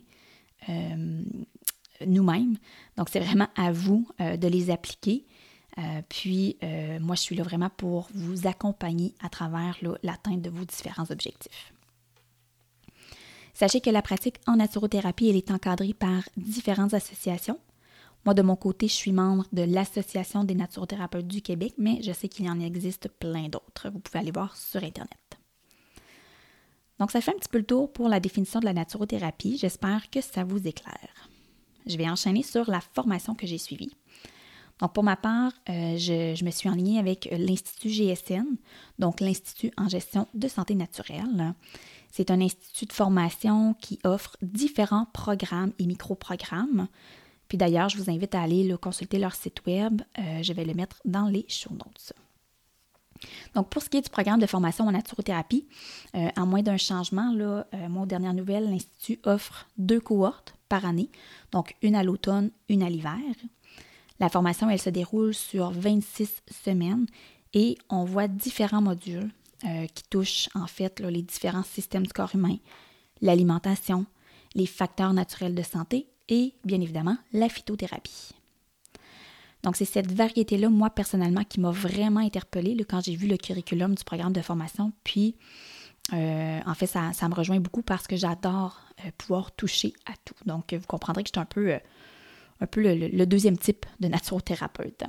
nous-mêmes. 2.05 2.57
Donc, 2.97 3.09
c'est 3.09 3.21
vraiment 3.21 3.49
à 3.55 3.71
vous 3.71 4.09
de 4.19 4.49
les 4.49 4.71
appliquer. 4.71 5.25
puis, 6.09 6.57
moi, 7.01 7.15
je 7.15 7.21
suis 7.21 7.37
là 7.37 7.45
vraiment 7.45 7.71
pour 7.71 8.09
vous 8.15 8.49
accompagner 8.49 9.15
à 9.23 9.29
travers 9.29 9.79
l'atteinte 10.03 10.43
de 10.43 10.51
vos 10.51 10.65
différents 10.65 11.09
objectifs. 11.13 11.72
Sachez 13.55 13.81
que 13.81 13.91
la 13.91 14.03
pratique 14.03 14.37
en 14.47 14.57
naturothérapie, 14.57 15.29
est 15.29 15.51
encadrée 15.51 15.95
par 15.95 16.23
différentes 16.37 16.95
associations. 16.95 17.59
Moi, 18.25 18.35
de 18.35 18.43
mon 18.43 18.57
côté, 18.57 18.89
je 18.89 18.95
suis 18.95 19.13
membre 19.13 19.47
de 19.53 19.63
l'Association 19.63 20.45
des 20.45 20.55
naturothérapeutes 20.55 21.27
du 21.27 21.43
Québec, 21.43 21.75
mais 21.77 22.01
je 22.03 22.13
sais 22.13 22.29
qu'il 22.29 22.47
y 22.47 22.51
en 22.51 22.61
existe 22.61 23.09
plein 23.09 23.49
d'autres. 23.49 23.91
Vous 23.93 23.99
pouvez 23.99 24.21
aller 24.21 24.31
voir 24.31 24.57
sur 24.57 24.83
Internet. 24.83 25.19
Donc, 26.99 27.11
ça 27.11 27.21
fait 27.21 27.33
un 27.33 27.39
petit 27.39 27.49
peu 27.49 27.59
le 27.59 27.65
tour 27.65 27.93
pour 27.93 28.09
la 28.09 28.21
définition 28.21 28.61
de 28.61 28.65
la 28.65 28.73
naturothérapie. 28.73 29.59
J'espère 29.59 30.09
que 30.09 30.21
ça 30.21 30.45
vous 30.45 30.69
éclaire. 30.69 31.29
Je 31.87 31.97
vais 31.97 32.09
enchaîner 32.09 32.45
sur 32.45 32.71
la 32.71 32.81
formation 32.81 33.35
que 33.35 33.47
j'ai 33.47 33.59
suivie. 33.59 33.97
Donc, 34.81 34.93
pour 34.93 35.03
ma 35.03 35.17
part, 35.17 35.53
euh, 35.69 35.97
je, 35.97 36.45
me 36.45 36.51
suis 36.51 36.69
en 36.69 36.75
ligne 36.75 36.99
avec 36.99 37.29
l'Institut 37.33 37.89
GSN, 37.89 38.57
donc 39.01 39.21
l'Institut 39.21 39.73
en 39.77 39.89
gestion 39.89 40.29
de 40.35 40.47
santé 40.47 40.77
naturelle. 40.77 41.55
C'est 42.13 42.31
un 42.31 42.43
institut 42.43 42.85
de 42.85 42.93
formation 42.93 43.73
qui 43.81 43.99
offre 44.05 44.37
différents 44.43 45.07
programmes 45.15 45.73
et 45.79 45.87
micro-programmes. 45.87 46.87
Puis 47.49 47.57
d'ailleurs, 47.57 47.89
je 47.89 47.97
vous 47.97 48.11
invite 48.11 48.35
à 48.35 48.43
aller 48.43 48.75
consulter 48.81 49.19
leur 49.19 49.35
site 49.35 49.65
web. 49.67 50.03
Euh, 50.19 50.43
je 50.43 50.53
vais 50.53 50.67
le 50.67 50.75
mettre 50.75 51.01
dans 51.07 51.27
les 51.27 51.47
show 51.49 51.73
notes. 51.73 52.13
Donc, 53.55 53.71
pour 53.71 53.83
ce 53.83 53.89
qui 53.89 53.97
est 53.97 54.03
du 54.03 54.11
programme 54.11 54.41
de 54.41 54.47
formation 54.47 54.87
en 54.87 54.93
naturothérapie, 54.93 55.67
euh, 56.15 56.29
en 56.37 56.45
moins 56.45 56.63
d'un 56.63 56.77
changement, 56.77 57.33
là, 57.33 57.67
euh, 57.73 57.89
moi, 57.89 58.05
l'Institut 58.07 59.19
offre 59.25 59.67
deux 59.79 60.01
cohortes 60.01 60.55
par 60.69 60.85
année, 60.85 61.09
donc 61.51 61.77
une 61.81 61.95
à 61.95 62.03
l'automne, 62.03 62.51
une 62.69 62.83
à 62.83 62.91
l'hiver. 62.91 63.17
La 64.21 64.29
formation, 64.29 64.69
elle 64.69 64.81
se 64.81 64.91
déroule 64.91 65.33
sur 65.33 65.71
26 65.71 66.43
semaines 66.65 67.07
et 67.55 67.79
on 67.89 68.05
voit 68.05 68.29
différents 68.29 68.83
modules 68.83 69.31
euh, 69.65 69.87
qui 69.87 70.03
touchent 70.11 70.49
en 70.55 70.67
fait 70.67 71.01
les 71.01 71.23
différents 71.23 71.63
systèmes 71.63 72.07
du 72.07 72.13
corps 72.13 72.35
humain, 72.35 72.57
l'alimentation, 73.21 74.07
les 74.55 74.67
facteurs 74.67 75.13
naturels 75.13 75.55
de 75.55 75.63
santé 75.63 76.09
et 76.29 76.55
bien 76.65 76.81
évidemment 76.81 77.17
la 77.33 77.49
phytothérapie. 77.49 78.31
Donc 79.63 79.77
c'est 79.77 79.85
cette 79.85 80.11
variété-là, 80.11 80.69
moi 80.69 80.91
personnellement, 80.91 81.45
qui 81.45 81.61
m'a 81.61 81.71
vraiment 81.71 82.21
interpellée 82.21 82.77
quand 82.89 83.05
j'ai 83.05 83.15
vu 83.15 83.29
le 83.29 83.37
curriculum 83.37 83.95
du 83.95 84.03
programme 84.03 84.33
de 84.33 84.41
formation. 84.41 84.93
Puis 85.05 85.37
euh, 86.13 86.61
en 86.67 86.75
fait, 86.75 86.87
ça, 86.87 87.13
me 87.29 87.35
rejoint 87.35 87.61
beaucoup 87.61 87.83
parce 87.83 88.09
que 88.09 88.17
j'adore 88.17 88.81
euh, 89.05 89.11
pouvoir 89.17 89.53
toucher 89.53 89.93
à 90.07 90.13
tout. 90.25 90.35
Donc 90.45 90.75
vous 90.75 90.87
comprendrez 90.87 91.23
que 91.23 91.29
je 91.29 91.39
suis 91.39 91.41
un 91.41 91.45
peu, 91.45 91.79
un 92.61 92.67
peu 92.67 92.83
le, 92.83 93.25
deuxième 93.27 93.57
type 93.57 93.87
de 94.01 94.09
naturothérapeute. 94.09 95.05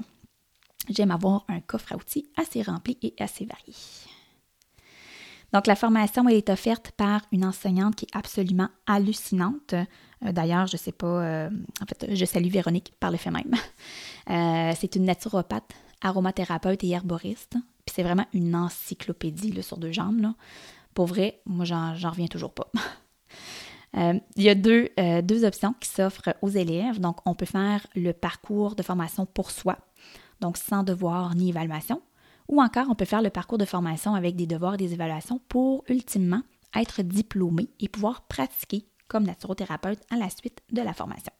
J'aime 0.89 1.12
avoir 1.12 1.45
un 1.48 1.62
coffre 1.62 1.93
à 1.93 1.95
outils 1.95 2.27
assez 2.38 2.62
rempli 2.62 2.98
et 3.01 3.15
assez 3.19 3.45
varié. 3.45 3.74
Donc, 5.53 5.67
la 5.67 5.75
formation 5.75 6.27
est 6.27 6.50
offerte 6.50 6.91
par 6.98 7.22
une 7.31 7.45
enseignante 7.45 7.95
qui 7.95 8.05
est 8.05 8.17
absolument 8.17 8.69
hallucinante. 8.88 9.74
Euh, 9.74 10.31
d'ailleurs, 10.31 10.65
je 10.65 10.75
ne 10.75 10.79
sais 10.79 10.91
pas, 10.91 11.24
euh, 11.24 11.50
en 11.79 11.86
fait, 11.86 12.07
je 12.12 12.25
salue 12.25 12.50
Véronique 12.50 12.93
par 13.00 13.12
le 13.12 13.17
fait 13.17 13.31
même. 13.31 13.53
Euh, 14.29 14.72
c'est 14.79 14.95
une 14.95 15.03
naturopathe, 15.03 15.74
aromathérapeute 16.01 16.81
et 16.86 16.91
herboriste. 16.91 17.57
Puis 17.86 17.93
c'est 17.93 18.03
vraiment 18.03 18.25
une 18.33 18.55
encyclopédie 18.55 19.62
sur 19.62 19.75
deux 19.75 19.91
jambes. 19.91 20.31
Pour 20.93 21.07
vrai, 21.07 21.41
moi, 21.45 21.65
j'en 21.65 21.93
reviens 22.10 22.27
toujours 22.27 22.53
pas. 22.53 22.72
il 23.93 24.43
y 24.43 24.48
a 24.48 24.55
deux, 24.55 24.91
deux 25.24 25.43
options 25.43 25.75
qui 25.81 25.89
s'offrent 25.89 26.33
aux 26.41 26.48
élèves. 26.48 27.01
Donc, 27.01 27.17
on 27.25 27.36
peut 27.36 27.45
faire 27.45 27.86
le 27.98 28.13
parcours 28.13 28.75
de 28.75 28.81
formation 28.81 29.25
pour 29.25 29.51
soi, 29.51 29.77
donc 30.39 30.55
sans 30.55 30.83
devoir 30.83 31.36
ni 31.36 31.50
évaluation, 31.50 32.01
ou 32.47 32.62
encore, 32.62 32.88
on 32.89 32.95
peut 32.95 33.05
faire 33.05 33.21
le 33.21 33.29
parcours 33.29 33.57
de 33.57 33.65
formation 33.65 34.15
avec 34.15 34.35
des 34.35 34.47
devoirs 34.47 34.75
et 34.75 34.77
des 34.77 34.93
évaluations 34.93 35.39
pour 35.47 35.83
ultimement 35.88 36.41
être 36.75 37.01
diplômé 37.01 37.69
et 37.79 37.88
pouvoir 37.88 38.23
pratiquer 38.23 38.85
comme 39.07 39.23
naturothérapeute 39.25 40.00
à 40.09 40.17
la 40.17 40.29
suite 40.29 40.62
de 40.71 40.81
la 40.81 40.93
formation. 40.93 41.31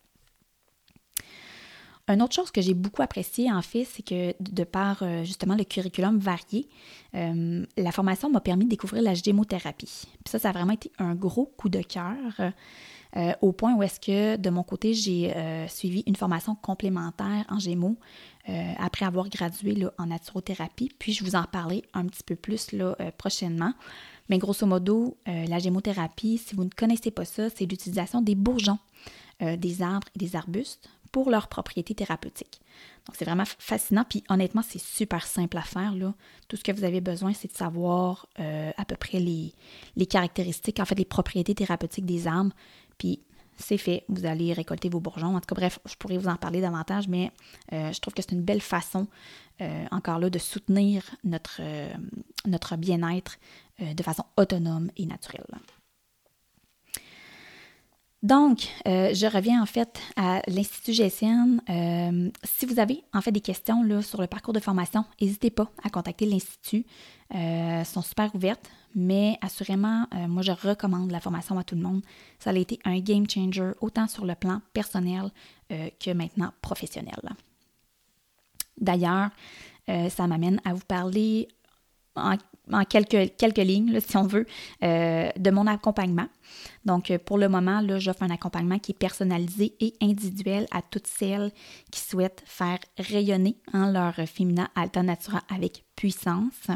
Une 2.10 2.22
autre 2.22 2.36
chose 2.36 2.52
que 2.52 2.62
j'ai 2.62 2.74
beaucoup 2.74 3.02
appréciée, 3.02 3.50
en 3.52 3.62
fait, 3.62 3.86
c'est 3.86 4.04
que 4.04 4.36
de 4.42 4.64
par 4.66 5.04
euh, 5.04 5.24
justement 5.24 5.56
le 5.56 5.64
curriculum 5.64 6.18
varié, 6.18 6.68
euh, 7.16 7.66
la 7.78 7.92
formation 7.94 8.30
m'a 8.30 8.42
permis 8.42 8.66
de 8.66 8.70
découvrir 8.70 9.02
la 9.02 9.14
gémothérapie. 9.14 10.04
Puis 10.24 10.32
ça, 10.32 10.38
ça 10.38 10.50
a 10.50 10.52
vraiment 10.52 10.74
été 10.74 10.92
un 11.00 11.16
gros 11.16 11.46
coup 11.46 11.70
de 11.70 11.82
cœur. 11.82 12.52
Euh, 13.16 13.34
au 13.42 13.52
point 13.52 13.76
où 13.76 13.84
est-ce 13.84 14.00
que 14.00 14.38
de 14.38 14.50
mon 14.50 14.64
côté, 14.64 14.94
j'ai 14.94 15.34
suivi 15.68 16.04
une 16.08 16.16
formation 16.16 16.56
complémentaire 16.56 17.46
en 17.50 17.60
gémeaux 17.60 17.98
euh, 18.50 18.74
après 18.78 19.06
avoir 19.06 19.30
gradué 19.30 19.88
en 19.98 20.08
naturothérapie. 20.08 20.92
Puis 21.00 21.14
je 21.14 21.24
vous 21.24 21.38
en 21.38 21.44
parler 21.44 21.82
un 21.94 22.06
petit 22.06 22.24
peu 22.24 22.36
plus 22.36 22.74
là, 22.74 22.94
euh, 23.00 23.10
prochainement. 23.18 23.74
Mais 24.28 24.38
grosso 24.38 24.66
modo, 24.66 25.16
euh, 25.30 25.46
la 25.46 25.60
gémothérapie, 25.60 26.38
si 26.38 26.54
vous 26.54 26.66
ne 26.66 26.70
connaissez 26.70 27.10
pas 27.10 27.24
ça, 27.24 27.50
c'est 27.50 27.66
l'utilisation 27.66 28.22
des 28.22 28.36
bourgeons 28.36 28.80
des 29.58 29.82
arbres 29.82 30.08
et 30.16 30.20
des 30.20 30.38
arbustes 30.38 30.90
pour 31.14 31.30
leurs 31.30 31.48
propriétés 31.48 31.96
thérapeutiques. 31.96 32.60
Donc 33.06 33.16
c'est 33.16 33.24
vraiment 33.24 33.46
fascinant, 33.46 34.04
puis 34.08 34.26
honnêtement, 34.28 34.64
c'est 34.68 34.82
super 34.82 35.26
simple 35.26 35.58
à 35.58 35.62
faire. 35.62 35.94
Tout 36.50 36.58
ce 36.58 36.64
que 36.64 36.74
vous 36.74 36.84
avez 36.84 37.00
besoin, 37.00 37.34
c'est 37.34 37.52
de 37.52 37.58
savoir 37.58 38.28
à 38.36 38.86
peu 38.86 38.96
près 38.96 39.20
les, 39.20 39.54
caractéristiques, 40.06 40.80
en 40.80 40.86
fait, 40.86 40.96
les 40.96 41.06
propriétés 41.06 41.56
thérapeutiques 41.56 42.06
des 42.06 42.28
arbres, 42.28 42.54
puis 42.98 43.22
c'est 43.58 43.78
fait. 43.78 44.04
Vous 44.10 44.26
allez 44.26 44.54
récolter 44.54 44.90
vos 44.90 45.00
bourgeons. 45.00 45.36
En 45.36 45.40
tout 45.40 45.48
cas, 45.48 45.56
bref, 45.56 45.80
je 45.86 45.96
pourrais 45.96 46.18
vous 46.18 46.28
en 46.28 46.36
parler 46.36 46.62
davantage, 46.62 47.08
mais 47.08 47.32
euh, 47.72 47.92
je 47.92 48.00
trouve 48.00 48.14
que 48.14 48.22
c'est 48.22 48.32
une 48.32 48.42
belle 48.42 48.62
façon, 48.62 49.08
euh, 49.62 49.86
encore 49.92 50.20
là, 50.20 50.30
de 50.30 50.40
soutenir 50.40 51.04
euh, 51.60 51.94
notre 52.46 52.76
bien-être 52.78 53.38
de 53.80 54.04
façon 54.04 54.24
autonome 54.38 54.92
et 54.98 55.06
naturelle. 55.06 55.46
Donc, 58.24 58.70
je 58.86 59.32
reviens 59.32 59.62
en 59.62 59.66
fait 59.66 60.00
à 60.16 60.42
l'Institut 60.48 60.94
GSN. 60.94 61.60
si 62.44 62.66
vous 62.66 62.80
avez 62.80 63.04
en 63.14 63.22
fait 63.22 63.32
des 63.32 63.42
questions 63.42 63.84
là, 63.84 64.02
sur 64.02 64.22
le 64.22 64.28
parcours 64.28 64.54
de 64.54 64.60
formation, 64.60 65.04
n'hésitez 65.22 65.50
pas 65.50 65.70
à 65.84 65.90
contacter 65.90 66.26
l'Institut. 66.26 66.86
Elles 67.30 67.86
sont 67.86 68.02
super 68.02 68.34
ouvertes 68.34 68.70
mais 68.96 69.38
assurément, 69.42 70.08
euh, 70.14 70.28
moi, 70.28 70.44
je 70.44 70.52
recommande 70.52 71.12
la 71.12 71.20
formation 71.20 71.58
à 71.58 71.64
tout 71.64 71.76
le 71.76 71.82
monde. 71.82 72.02
Ça 72.40 72.52
a 72.52 72.54
été 72.54 72.80
un 72.86 73.00
game 73.00 73.28
changer, 73.30 73.72
autant 73.82 74.08
sur 74.08 74.26
le 74.26 74.36
plan 74.36 74.62
personnel 74.74 75.32
euh, 75.72 75.90
que 76.00 76.12
maintenant 76.12 76.52
professionnel. 76.62 77.20
D'ailleurs, 78.80 79.30
euh, 79.90 80.10
ça 80.10 80.28
m'amène 80.28 80.62
à 80.66 80.74
vous 80.74 80.86
parler 80.88 81.48
en, 82.16 82.36
quelques, 82.90 83.36
quelques 83.38 83.58
lignes, 83.58 84.00
si 84.00 84.18
on 84.18 84.28
veut, 84.28 84.46
de 84.82 85.52
mon 85.52 85.68
accompagnement. 85.68 86.28
Donc, 86.86 87.16
pour 87.26 87.38
le 87.38 87.50
moment, 87.50 87.82
là, 87.82 88.00
j'offre 88.00 88.24
un 88.24 88.30
accompagnement 88.30 88.80
qui 88.80 88.92
est 88.92 88.98
personnalisé 88.98 89.76
et 89.80 89.94
individuel 90.02 90.68
à 90.72 90.82
toutes 90.82 91.08
celles 91.08 91.52
qui 91.92 92.00
souhaitent 92.00 92.44
faire 92.46 92.80
rayonner 92.98 93.58
en 93.74 93.92
leur 93.92 94.16
féminin 94.28 94.68
Alta 94.76 95.04
Natura 95.04 95.42
avec 95.50 95.84
puissance. 95.96 96.70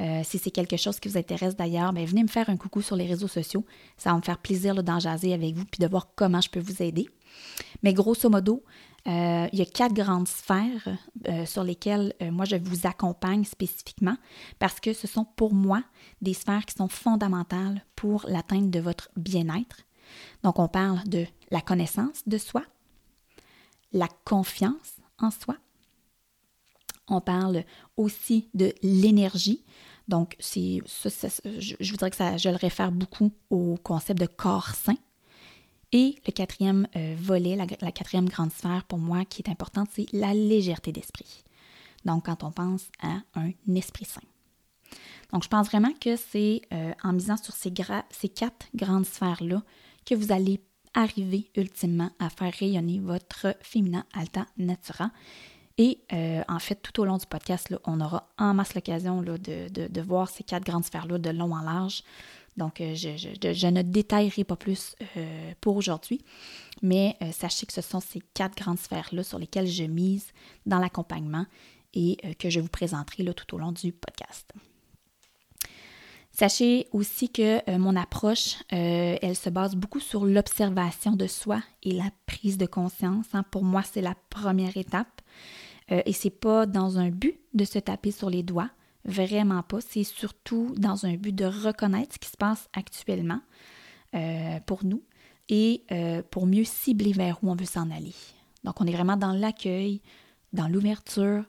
Euh, 0.00 0.20
si 0.22 0.38
c'est 0.38 0.50
quelque 0.50 0.76
chose 0.76 1.00
qui 1.00 1.08
vous 1.08 1.18
intéresse 1.18 1.56
d'ailleurs, 1.56 1.92
ben, 1.92 2.04
venez 2.04 2.22
me 2.22 2.28
faire 2.28 2.48
un 2.50 2.56
coucou 2.56 2.82
sur 2.82 2.94
les 2.94 3.06
réseaux 3.06 3.28
sociaux. 3.28 3.64
Ça 3.96 4.10
va 4.10 4.16
me 4.16 4.22
faire 4.22 4.38
plaisir 4.38 4.80
d'en 4.82 5.00
jaser 5.00 5.32
avec 5.34 5.54
vous 5.56 5.64
puis 5.64 5.80
de 5.80 5.88
voir 5.88 6.08
comment 6.14 6.40
je 6.40 6.48
peux 6.48 6.60
vous 6.60 6.82
aider. 6.82 7.08
Mais 7.82 7.92
grosso 7.92 8.30
modo, 8.30 8.62
euh, 9.06 9.48
il 9.52 9.58
y 9.58 9.62
a 9.62 9.66
quatre 9.66 9.94
grandes 9.94 10.28
sphères 10.28 10.88
euh, 11.28 11.46
sur 11.46 11.64
lesquelles 11.64 12.14
moi 12.20 12.44
je 12.44 12.56
vous 12.56 12.86
accompagne 12.86 13.44
spécifiquement 13.44 14.16
parce 14.58 14.80
que 14.80 14.92
ce 14.92 15.06
sont 15.06 15.24
pour 15.24 15.54
moi 15.54 15.82
des 16.20 16.34
sphères 16.34 16.66
qui 16.66 16.74
sont 16.74 16.88
fondamentales 16.88 17.84
pour 17.96 18.26
l'atteinte 18.28 18.70
de 18.70 18.80
votre 18.80 19.10
bien-être. 19.16 19.78
Donc 20.42 20.58
on 20.58 20.68
parle 20.68 21.02
de 21.04 21.26
la 21.50 21.60
connaissance 21.60 22.22
de 22.26 22.38
soi, 22.38 22.62
la 23.92 24.08
confiance 24.24 24.96
en 25.18 25.30
soi, 25.30 25.56
on 27.08 27.20
parle 27.20 27.64
aussi 27.96 28.48
de 28.54 28.72
l'énergie. 28.82 29.64
Donc, 30.08 30.36
c'est, 30.38 30.80
je, 30.86 31.90
voudrais 31.90 32.10
que 32.10 32.16
je 32.16 32.48
le 32.48 32.56
réfère 32.56 32.92
beaucoup 32.92 33.32
au 33.50 33.76
concept 33.82 34.20
de 34.20 34.26
corps 34.26 34.70
sain. 34.70 34.96
Et 35.92 36.16
le 36.26 36.32
quatrième 36.32 36.86
euh, 36.96 37.14
volet, 37.18 37.56
la, 37.56 37.66
quatrième 37.66 38.28
grande 38.28 38.52
sphère 38.52 38.84
pour 38.84 38.98
moi 38.98 39.24
qui 39.24 39.42
est 39.42 39.50
importante, 39.50 39.88
c'est 39.92 40.06
la 40.12 40.34
légèreté 40.34 40.92
d'esprit. 40.92 41.44
Donc, 42.04 42.26
quand 42.26 42.44
on 42.44 42.52
pense 42.52 42.88
à 43.02 43.20
un 43.34 43.52
esprit 43.74 44.04
sain. 44.04 44.20
Donc, 45.32 45.44
je 45.44 45.48
pense 45.48 45.68
vraiment 45.68 45.92
que 46.00 46.16
c'est 46.16 46.62
euh, 46.72 46.92
en 47.02 47.12
misant 47.12 47.36
sur 47.36 47.54
ces, 47.54 47.72
quatre 47.72 48.66
grandes 48.74 49.06
sphères-là 49.06 49.62
que 50.04 50.14
vous 50.14 50.32
allez 50.32 50.60
arriver 50.94 51.50
ultimement 51.56 52.10
à 52.18 52.30
faire 52.30 52.52
rayonner 52.52 52.98
votre 52.98 53.54
féminin 53.60 54.04
alta 54.14 54.46
natura 54.56 55.10
Et 55.76 56.00
euh, 56.12 56.42
en 56.48 56.58
fait, 56.58 56.76
tout 56.76 57.00
au 57.00 57.04
long 57.04 57.18
du 57.18 57.26
podcast, 57.26 57.74
on 57.84 58.00
aura 58.00 58.28
en 58.38 58.54
masse 58.54 58.74
l'occasion 58.74 59.22
de, 59.22 59.36
de, 59.36 60.00
voir 60.00 60.28
ces 60.28 60.44
quatre 60.44 60.64
grandes 60.64 60.84
sphères-là 60.84 61.18
de 61.18 61.30
long 61.30 61.54
en 61.54 61.62
large. 61.62 62.02
Donc, 62.58 62.80
euh, 62.80 62.94
je, 62.94 63.66
ne 63.68 63.82
détaillerai 63.82 64.44
pas 64.44 64.56
plus 64.56 64.94
euh, 65.16 65.52
pour 65.60 65.76
aujourd'hui, 65.76 66.20
mais 66.82 67.16
sachez 67.32 67.66
que 67.66 67.72
ce 67.72 67.80
sont 67.80 68.00
ces 68.00 68.20
quatre 68.34 68.56
grandes 68.56 68.78
sphères-là 68.78 69.22
sur 69.22 69.38
lesquelles 69.38 69.66
je 69.66 69.84
mise 69.84 70.26
dans 70.66 70.78
l'accompagnement 70.78 71.46
et 71.94 72.18
que 72.38 72.50
je 72.50 72.60
vous 72.60 72.68
présenterai 72.68 73.22
là, 73.22 73.32
tout 73.32 73.52
au 73.54 73.58
long 73.58 73.72
du 73.72 73.92
podcast. 73.92 74.52
Sachez 76.30 76.86
aussi 76.92 77.30
que 77.30 77.78
mon 77.78 77.96
approche, 77.96 78.56
elle 78.68 79.34
se 79.34 79.50
base 79.50 79.74
beaucoup 79.74 79.98
sur 79.98 80.24
l'observation 80.24 81.16
de 81.16 81.26
soi 81.26 81.60
et 81.82 81.92
la 81.92 82.10
prise 82.26 82.58
de 82.58 82.66
conscience. 82.66 83.26
Hein. 83.32 83.42
Pour 83.50 83.64
moi, 83.64 83.82
c'est 83.82 84.02
la 84.02 84.14
première 84.30 84.76
étape. 84.76 85.22
Euh, 85.90 86.02
et 86.04 86.12
c'est 86.12 86.30
pas 86.30 86.66
dans 86.66 86.98
un 86.98 87.10
but 87.10 87.38
de 87.54 87.64
se 87.64 87.78
taper 87.78 88.10
sur 88.10 88.30
les 88.30 88.42
doigts, 88.42 88.70
vraiment 89.04 89.62
pas. 89.62 89.80
C'est 89.80 90.04
surtout 90.04 90.74
dans 90.76 91.06
un 91.06 91.14
but 91.14 91.34
de 91.34 91.44
reconnaître 91.44 92.14
ce 92.14 92.18
qui 92.18 92.28
se 92.28 92.36
passe 92.36 92.68
actuellement 92.72 93.40
euh, 94.14 94.60
pour 94.66 94.84
nous 94.84 95.02
et 95.48 95.84
euh, 95.92 96.22
pour 96.30 96.46
mieux 96.46 96.64
cibler 96.64 97.12
vers 97.12 97.42
où 97.42 97.50
on 97.50 97.56
veut 97.56 97.64
s'en 97.64 97.90
aller. 97.90 98.14
Donc, 98.64 98.80
on 98.80 98.86
est 98.86 98.92
vraiment 98.92 99.16
dans 99.16 99.32
l'accueil, 99.32 100.02
dans 100.52 100.68
l'ouverture, 100.68 101.44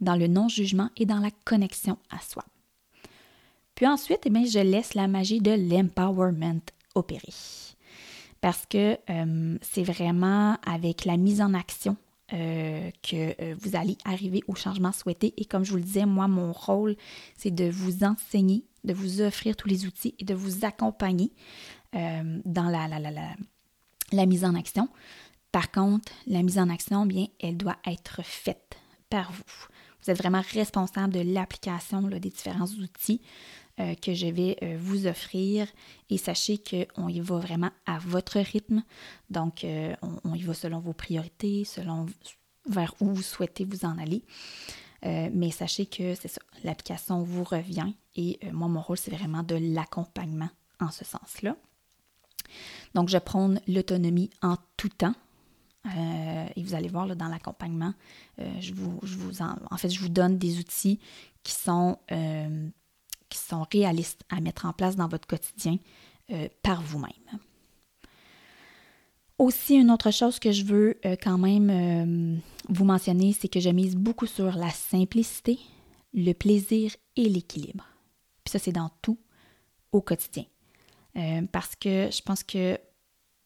dans 0.00 0.16
le 0.16 0.26
non-jugement 0.26 0.90
et 0.96 1.06
dans 1.06 1.18
la 1.18 1.30
connexion 1.44 1.98
à 2.10 2.20
soi. 2.20 2.44
Puis 3.74 3.86
ensuite, 3.86 4.20
eh 4.24 4.46
je 4.46 4.60
laisse 4.60 4.94
la 4.94 5.08
magie 5.08 5.40
de 5.40 5.50
l'empowerment 5.50 6.62
opérer. 6.94 7.32
Parce 8.40 8.66
que 8.66 8.98
c'est 9.62 9.82
vraiment 9.82 10.58
avec 10.64 11.06
la 11.06 11.16
mise 11.16 11.40
en 11.40 11.54
action 11.54 11.96
euh, 12.34 12.90
que 13.02 13.40
euh, 13.40 13.54
vous 13.60 13.76
allez 13.76 13.96
arriver 14.04 14.42
au 14.48 14.56
changement 14.56 14.90
souhaité. 14.90 15.32
Et 15.36 15.44
comme 15.44 15.64
je 15.64 15.70
vous 15.70 15.76
le 15.76 15.84
disais, 15.84 16.04
moi, 16.04 16.26
mon 16.26 16.52
rôle, 16.52 16.96
c'est 17.36 17.54
de 17.54 17.70
vous 17.70 18.02
enseigner, 18.02 18.64
de 18.82 18.92
vous 18.92 19.20
offrir 19.20 19.54
tous 19.54 19.68
les 19.68 19.86
outils 19.86 20.16
et 20.18 20.24
de 20.24 20.34
vous 20.34 20.64
accompagner 20.64 21.30
euh, 21.94 22.40
dans 22.44 22.64
la, 22.70 22.88
la, 24.10 24.26
mise 24.26 24.44
en 24.44 24.56
action. 24.56 24.88
Par 25.52 25.70
contre, 25.70 26.10
la 26.26 26.42
mise 26.42 26.58
en 26.58 26.70
action, 26.70 27.06
bien, 27.06 27.26
elle 27.40 27.56
doit 27.56 27.76
être 27.86 28.24
faite 28.24 28.78
par 29.10 29.30
vous. 29.30 29.68
Vous 30.02 30.10
êtes 30.10 30.18
vraiment 30.18 30.42
responsable 30.52 31.12
de 31.12 31.20
l'application 31.20 32.02
des 32.02 32.18
différents 32.18 32.66
outils. 32.66 33.20
Euh, 33.80 33.96
que 33.96 34.14
je 34.14 34.28
vais 34.28 34.56
euh, 34.62 34.76
vous 34.78 35.08
offrir. 35.08 35.66
Et 36.08 36.16
sachez 36.16 36.58
qu'on 36.58 37.08
y 37.08 37.18
va 37.18 37.38
vraiment 37.38 37.70
à 37.86 37.98
votre 37.98 38.38
rythme. 38.38 38.84
Donc, 39.30 39.64
euh, 39.64 39.96
on, 40.22 40.36
y 40.36 40.42
va 40.42 40.54
selon 40.54 40.78
vos 40.78 40.92
priorités, 40.92 41.64
selon 41.64 42.06
vers 42.68 42.94
où 43.00 43.12
vous 43.12 43.22
souhaitez 43.22 43.64
vous 43.64 43.84
en 43.84 43.98
aller. 43.98 44.22
mais 45.02 45.50
sachez 45.50 45.86
que 45.86 46.14
c'est 46.14 46.28
ça, 46.28 46.40
l'application 46.62 47.22
vous 47.22 47.44
revient 47.44 47.92
et 48.14 48.38
moi, 48.52 48.68
mon 48.68 48.80
rôle, 48.80 48.96
c'est 48.96 49.10
vraiment 49.10 49.42
de 49.42 49.56
l'accompagnement 49.56 50.48
en 50.80 50.90
ce 50.90 51.04
sens-là. 51.04 51.56
Donc, 52.94 53.08
je 53.08 53.18
prône 53.18 53.60
l'autonomie 53.66 54.30
en 54.40 54.56
tout 54.76 54.88
temps. 54.88 55.14
et 55.84 56.62
vous 56.62 56.74
allez 56.74 56.88
voir 56.88 57.06
là, 57.06 57.14
dans 57.16 57.28
l'accompagnement, 57.28 57.92
je, 58.38 58.72
vous, 58.72 58.98
je 59.02 59.16
vous 59.16 59.42
en, 59.42 59.76
fait, 59.76 59.90
je 59.90 60.00
vous 60.00 60.08
donne 60.08 60.38
des 60.38 60.58
outils 60.58 61.00
qui 61.42 61.52
sont 61.52 61.98
sont 63.38 63.66
réalistes 63.72 64.22
à 64.28 64.40
mettre 64.40 64.66
en 64.66 64.72
place 64.72 64.96
dans 64.96 65.08
votre 65.08 65.26
quotidien 65.26 65.78
euh, 66.30 66.48
par 66.62 66.80
vous-même. 66.82 67.38
Aussi, 69.38 69.74
une 69.74 69.90
autre 69.90 70.10
chose 70.10 70.38
que 70.38 70.52
je 70.52 70.64
veux 70.64 70.98
euh, 71.04 71.16
quand 71.20 71.38
même 71.38 71.68
euh, 71.70 72.38
vous 72.68 72.84
mentionner, 72.84 73.32
c'est 73.32 73.48
que 73.48 73.60
je 73.60 73.68
mise 73.68 73.96
beaucoup 73.96 74.26
sur 74.26 74.56
la 74.56 74.70
simplicité, 74.70 75.58
le 76.14 76.32
plaisir 76.32 76.92
et 77.16 77.28
l'équilibre. 77.28 77.84
Puis 78.44 78.52
ça, 78.52 78.58
c'est 78.58 78.72
dans 78.72 78.90
tout 79.02 79.18
au 79.92 80.00
quotidien. 80.00 80.44
parce 81.52 81.76
que 81.76 82.08
je 82.10 82.22
pense 82.22 82.42
que 82.42 82.78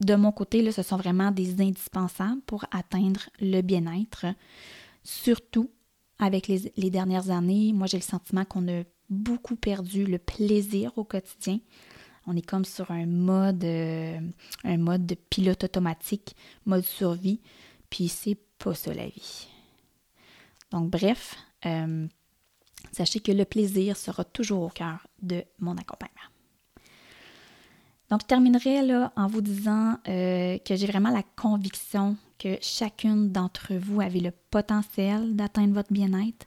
de 0.01 0.14
mon 0.14 0.33
côté, 0.33 0.62
là, 0.62 0.72
ce 0.72 0.83
sont 0.83 0.96
vraiment 0.96 1.31
des 1.31 1.61
indispensables 1.61 2.40
pour 2.42 2.64
atteindre 2.70 3.29
le 3.40 3.61
bien-être. 3.61 4.27
Surtout 5.03 5.70
avec 6.18 6.48
les, 6.48 6.72
les 6.77 6.90
dernières 6.90 7.31
années, 7.31 7.72
moi 7.72 7.87
j'ai 7.87 7.98
le 7.98 8.03
sentiment 8.03 8.44
qu'on 8.44 8.68
a 8.68 8.85
beaucoup 9.11 9.57
perdu 9.57 10.05
le 10.05 10.18
plaisir 10.18 10.97
au 10.97 11.05
quotidien. 11.05 11.59
On 12.27 12.37
est 12.37 12.47
comme 12.47 12.64
sur 12.64 12.90
un 12.90 13.07
mode, 13.07 13.64
euh, 13.64 14.21
un 14.64 14.77
mode 14.77 15.07
de 15.07 15.14
pilote 15.14 15.64
automatique, 15.64 16.37
mode 16.66 16.85
survie, 16.85 17.40
puis 17.88 18.09
c'est 18.09 18.38
pas 18.59 18.75
ça 18.75 18.92
la 18.92 19.07
vie. 19.07 19.49
Donc 20.71 20.90
bref, 20.90 21.37
euh, 21.64 22.07
sachez 22.92 23.21
que 23.21 23.33
le 23.33 23.44
plaisir 23.44 23.97
sera 23.97 24.25
toujours 24.25 24.62
au 24.62 24.68
cœur 24.68 25.07
de 25.23 25.42
mon 25.59 25.77
accompagnement. 25.77 26.18
Donc 28.11 28.23
je 28.23 28.27
terminerai 28.27 28.83
là 28.83 29.12
en 29.16 29.27
vous 29.27 29.40
disant 29.40 29.99
euh, 30.09 30.59
que 30.59 30.77
j'ai 30.77 30.87
vraiment 30.87 31.11
la 31.11 31.23
conviction 31.23 32.16
que 32.38 32.57
chacune 32.61 33.33
d'entre 33.33 33.75
vous 33.75 34.01
avait 34.01 34.21
le 34.21 34.33
potentiel 34.51 35.37
d'atteindre 35.37 35.75
votre 35.75 35.92
bien-être, 35.92 36.47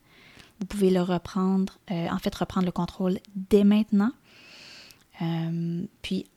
vous 0.62 0.68
pouvez 0.68 0.92
le 0.92 1.02
reprendre, 1.02 1.80
euh, 1.90 2.08
en 2.10 2.20
fait, 2.20 2.34
reprendre 2.36 2.68
le 2.68 2.72
contrôle 2.72 3.18
dès 3.36 3.64
maintenant. 3.64 4.12
Euh, 5.22 5.84
puis, 6.04 6.28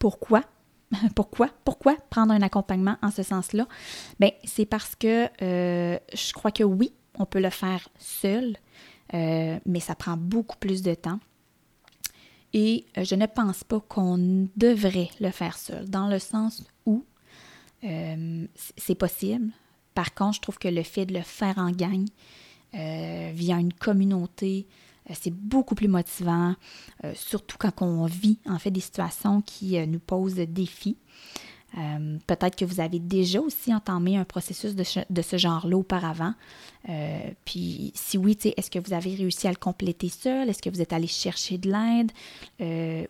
pourquoi? 0.00 0.42
pourquoi? 1.14 1.48
Pourquoi 1.64 1.94
prendre 2.10 2.32
un 2.32 2.42
accompagnement 2.42 2.96
en 3.00 3.12
ce 3.12 3.22
sens-là? 3.22 3.68
Bien, 4.18 4.30
c'est 4.42 4.66
parce 4.66 4.96
que 4.96 5.28
euh, 5.40 5.98
je 6.12 6.32
crois 6.32 6.50
que 6.50 6.64
oui, 6.64 6.92
on 7.16 7.24
peut 7.24 7.40
le 7.40 7.50
faire 7.50 7.88
seul, 7.96 8.56
mais 9.12 9.80
ça 9.80 9.94
prend 9.94 10.16
beaucoup 10.16 10.56
plus 10.56 10.82
de 10.82 10.94
temps. 10.94 11.20
Et 12.54 12.86
je 12.96 13.14
ne 13.14 13.26
pense 13.26 13.62
pas 13.62 13.78
qu'on 13.80 14.48
devrait 14.56 15.10
le 15.20 15.30
faire 15.30 15.58
seul, 15.58 15.88
dans 15.88 16.08
le 16.08 16.18
sens 16.18 16.64
où 16.86 17.04
c'est 17.82 18.94
possible. 18.94 19.50
Par 19.94 20.14
contre, 20.14 20.36
je 20.36 20.40
trouve 20.40 20.58
que 20.58 20.68
le 20.68 20.82
fait 20.82 21.04
de 21.04 21.12
le 21.12 21.20
faire 21.20 21.58
en 21.58 21.70
gang, 21.70 22.06
euh, 22.74 23.30
via 23.34 23.56
une 23.56 23.72
communauté. 23.72 24.66
Euh, 25.10 25.14
c'est 25.20 25.34
beaucoup 25.34 25.74
plus 25.74 25.88
motivant, 25.88 26.54
euh, 27.04 27.12
surtout 27.14 27.58
quand 27.58 27.82
on 27.82 28.06
vit 28.06 28.38
en 28.46 28.58
fait 28.58 28.70
des 28.70 28.80
situations 28.80 29.42
qui 29.42 29.78
nous 29.86 29.98
posent 29.98 30.36
défis. 30.36 30.96
Peut-être 32.26 32.54
que 32.54 32.66
vous 32.66 32.80
avez 32.80 32.98
déjà 32.98 33.40
aussi 33.40 33.74
entamé 33.74 34.18
un 34.18 34.26
processus 34.26 34.74
de, 34.74 35.22
ce 35.22 35.36
genre-là 35.38 35.74
auparavant. 35.74 36.34
puis 37.46 37.92
si 37.94 38.18
oui, 38.18 38.36
est-ce 38.44 38.70
que 38.70 38.78
vous 38.78 38.92
avez 38.92 39.14
réussi 39.14 39.46
à 39.46 39.50
le 39.50 39.56
compléter 39.56 40.10
seul? 40.10 40.50
Est-ce 40.50 40.60
que 40.60 40.68
vous 40.68 40.82
êtes 40.82 40.92
allé 40.92 41.06
chercher 41.06 41.56
de 41.56 41.72
l'aide? 41.72 42.12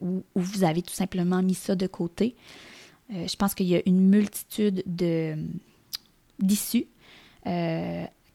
Ou, 0.00 0.22
ou, 0.36 0.40
vous 0.40 0.62
avez 0.62 0.80
tout 0.82 0.94
simplement 0.94 1.42
mis 1.42 1.56
ça 1.56 1.74
de 1.74 1.88
côté? 1.88 2.36
je 3.10 3.34
pense 3.34 3.56
qu'il 3.56 3.66
y 3.66 3.74
a 3.74 3.82
une 3.84 4.08
multitude 4.08 4.84
d'issues 6.38 6.86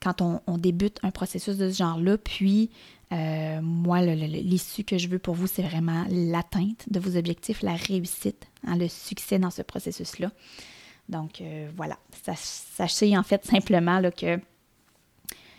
quand 0.01 0.21
on, 0.21 0.57
débute 0.57 0.99
un 1.03 1.11
processus 1.11 1.57
de 1.57 1.69
ce 1.69 1.77
genre-là. 1.77 2.17
Puis, 2.17 2.69
euh, 3.11 3.61
moi, 3.61 4.01
l'issue 4.01 4.83
que 4.83 4.97
je 4.97 5.07
veux 5.07 5.19
pour 5.19 5.35
vous, 5.35 5.47
c'est 5.47 5.61
vraiment 5.61 6.05
l'atteinte 6.09 6.85
de 6.89 6.99
vos 6.99 7.17
objectifs, 7.17 7.61
la 7.61 7.75
réussite, 7.75 8.47
hein, 8.65 8.77
le 8.77 8.87
succès 8.87 9.39
dans 9.39 9.49
ce 9.49 9.61
processus-là. 9.61 10.31
Donc, 11.09 11.41
euh, 11.41 11.69
voilà. 11.75 11.97
Sachez 12.35 13.17
en 13.17 13.23
fait 13.23 13.45
simplement 13.45 14.01
que 14.11 14.39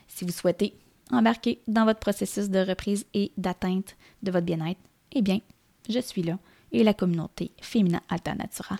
si 0.06 0.24
vous 0.24 0.32
souhaitez 0.32 0.74
embarquer 1.10 1.60
dans 1.66 1.84
votre 1.84 2.00
processus 2.00 2.50
de 2.50 2.58
reprise 2.58 3.06
et 3.14 3.32
d'atteinte 3.36 3.96
de 4.22 4.30
votre 4.30 4.44
bien-être, 4.44 4.80
eh 5.12 5.22
bien, 5.22 5.40
je 5.88 6.00
suis 6.00 6.22
là 6.22 6.38
et 6.72 6.84
la 6.84 6.94
communauté 6.94 7.50
Féminin 7.60 8.00
Alternatura 8.10 8.76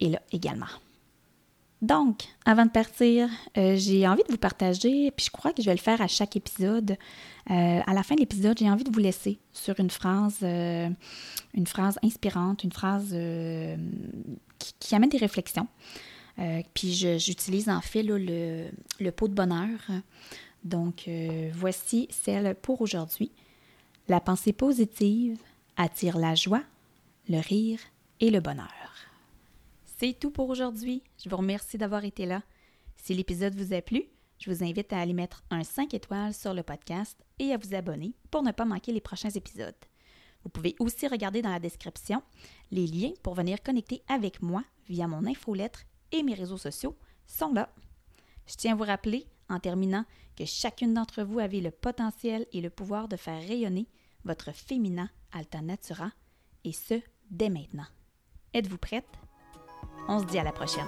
est 0.00 0.08
là 0.08 0.20
également. 0.32 0.66
Donc, 1.82 2.24
avant 2.44 2.66
de 2.66 2.70
partir, 2.70 3.30
euh, 3.56 3.74
j'ai 3.76 4.06
envie 4.06 4.22
de 4.24 4.30
vous 4.30 4.38
partager, 4.38 5.10
puis 5.12 5.26
je 5.26 5.30
crois 5.30 5.52
que 5.52 5.62
je 5.62 5.66
vais 5.66 5.74
le 5.74 5.80
faire 5.80 6.02
à 6.02 6.08
chaque 6.08 6.36
épisode. 6.36 6.98
Euh, 7.50 7.80
à 7.86 7.94
la 7.94 8.02
fin 8.02 8.16
de 8.16 8.20
l'épisode, 8.20 8.58
j'ai 8.58 8.70
envie 8.70 8.84
de 8.84 8.90
vous 8.92 9.00
laisser 9.00 9.38
sur 9.52 9.80
une 9.80 9.88
phrase, 9.88 10.38
euh, 10.42 10.90
une 11.54 11.66
phrase 11.66 11.98
inspirante, 12.02 12.64
une 12.64 12.72
phrase 12.72 13.16
qui, 14.58 14.94
amène 14.94 15.08
des 15.08 15.18
réflexions. 15.18 15.68
puis 16.74 16.92
j'utilise 17.18 17.68
en 17.70 17.80
fait 17.80 18.02
le, 18.02 18.18
le, 19.00 19.10
pot 19.10 19.28
de 19.28 19.34
bonheur. 19.34 19.78
Donc, 20.64 21.08
voici 21.54 22.08
celle 22.10 22.54
pour 22.56 22.82
aujourd'hui. 22.82 23.30
La 24.08 24.20
pensée 24.20 24.52
positive 24.52 25.38
attire 25.78 26.18
la 26.18 26.34
joie, 26.34 26.62
le 27.28 27.38
rire 27.38 27.78
et 28.20 28.30
le 28.30 28.40
bonheur. 28.40 28.89
C'est 30.00 30.18
tout 30.18 30.30
pour 30.30 30.48
aujourd'hui. 30.48 31.02
Je 31.22 31.28
vous 31.28 31.36
remercie 31.36 31.76
d'avoir 31.76 32.06
été 32.06 32.24
là. 32.24 32.42
Si 32.96 33.12
l'épisode 33.12 33.54
vous 33.54 33.74
a 33.74 33.82
plu, 33.82 34.04
je 34.38 34.50
vous 34.50 34.64
invite 34.64 34.94
à 34.94 34.98
aller 34.98 35.12
mettre 35.12 35.44
un 35.50 35.62
5 35.62 35.92
étoiles 35.92 36.32
sur 36.32 36.54
le 36.54 36.62
podcast 36.62 37.22
et 37.38 37.52
à 37.52 37.58
vous 37.58 37.74
abonner 37.74 38.14
pour 38.30 38.42
ne 38.42 38.50
pas 38.50 38.64
manquer 38.64 38.92
les 38.92 39.02
prochains 39.02 39.28
épisodes. 39.28 39.74
Vous 40.42 40.48
pouvez 40.48 40.74
aussi 40.78 41.06
regarder 41.06 41.42
dans 41.42 41.50
la 41.50 41.60
description 41.60 42.22
les 42.70 42.86
liens 42.86 43.12
pour 43.22 43.34
venir 43.34 43.62
connecter 43.62 44.00
avec 44.08 44.40
moi 44.40 44.64
via 44.88 45.06
mon 45.06 45.26
infolettre 45.26 45.82
et 46.12 46.22
mes 46.22 46.32
réseaux 46.32 46.56
sociaux 46.56 46.96
sont 47.26 47.52
là. 47.52 47.68
Je 48.46 48.54
tiens 48.54 48.72
à 48.72 48.76
vous 48.76 48.84
rappeler 48.84 49.26
en 49.50 49.60
terminant 49.60 50.06
que 50.34 50.46
chacune 50.46 50.94
d'entre 50.94 51.24
vous 51.24 51.40
avait 51.40 51.60
le 51.60 51.72
potentiel 51.72 52.46
et 52.54 52.62
le 52.62 52.70
pouvoir 52.70 53.06
de 53.06 53.16
faire 53.16 53.46
rayonner 53.46 53.86
votre 54.24 54.52
féminin 54.52 55.10
Alta 55.30 55.60
Natura, 55.60 56.10
et 56.64 56.72
ce, 56.72 57.02
dès 57.30 57.50
maintenant. 57.50 57.86
Êtes-vous 58.54 58.78
prête? 58.78 59.04
On 60.08 60.18
se 60.18 60.24
dit 60.24 60.38
à 60.38 60.44
la 60.44 60.52
prochaine. 60.52 60.86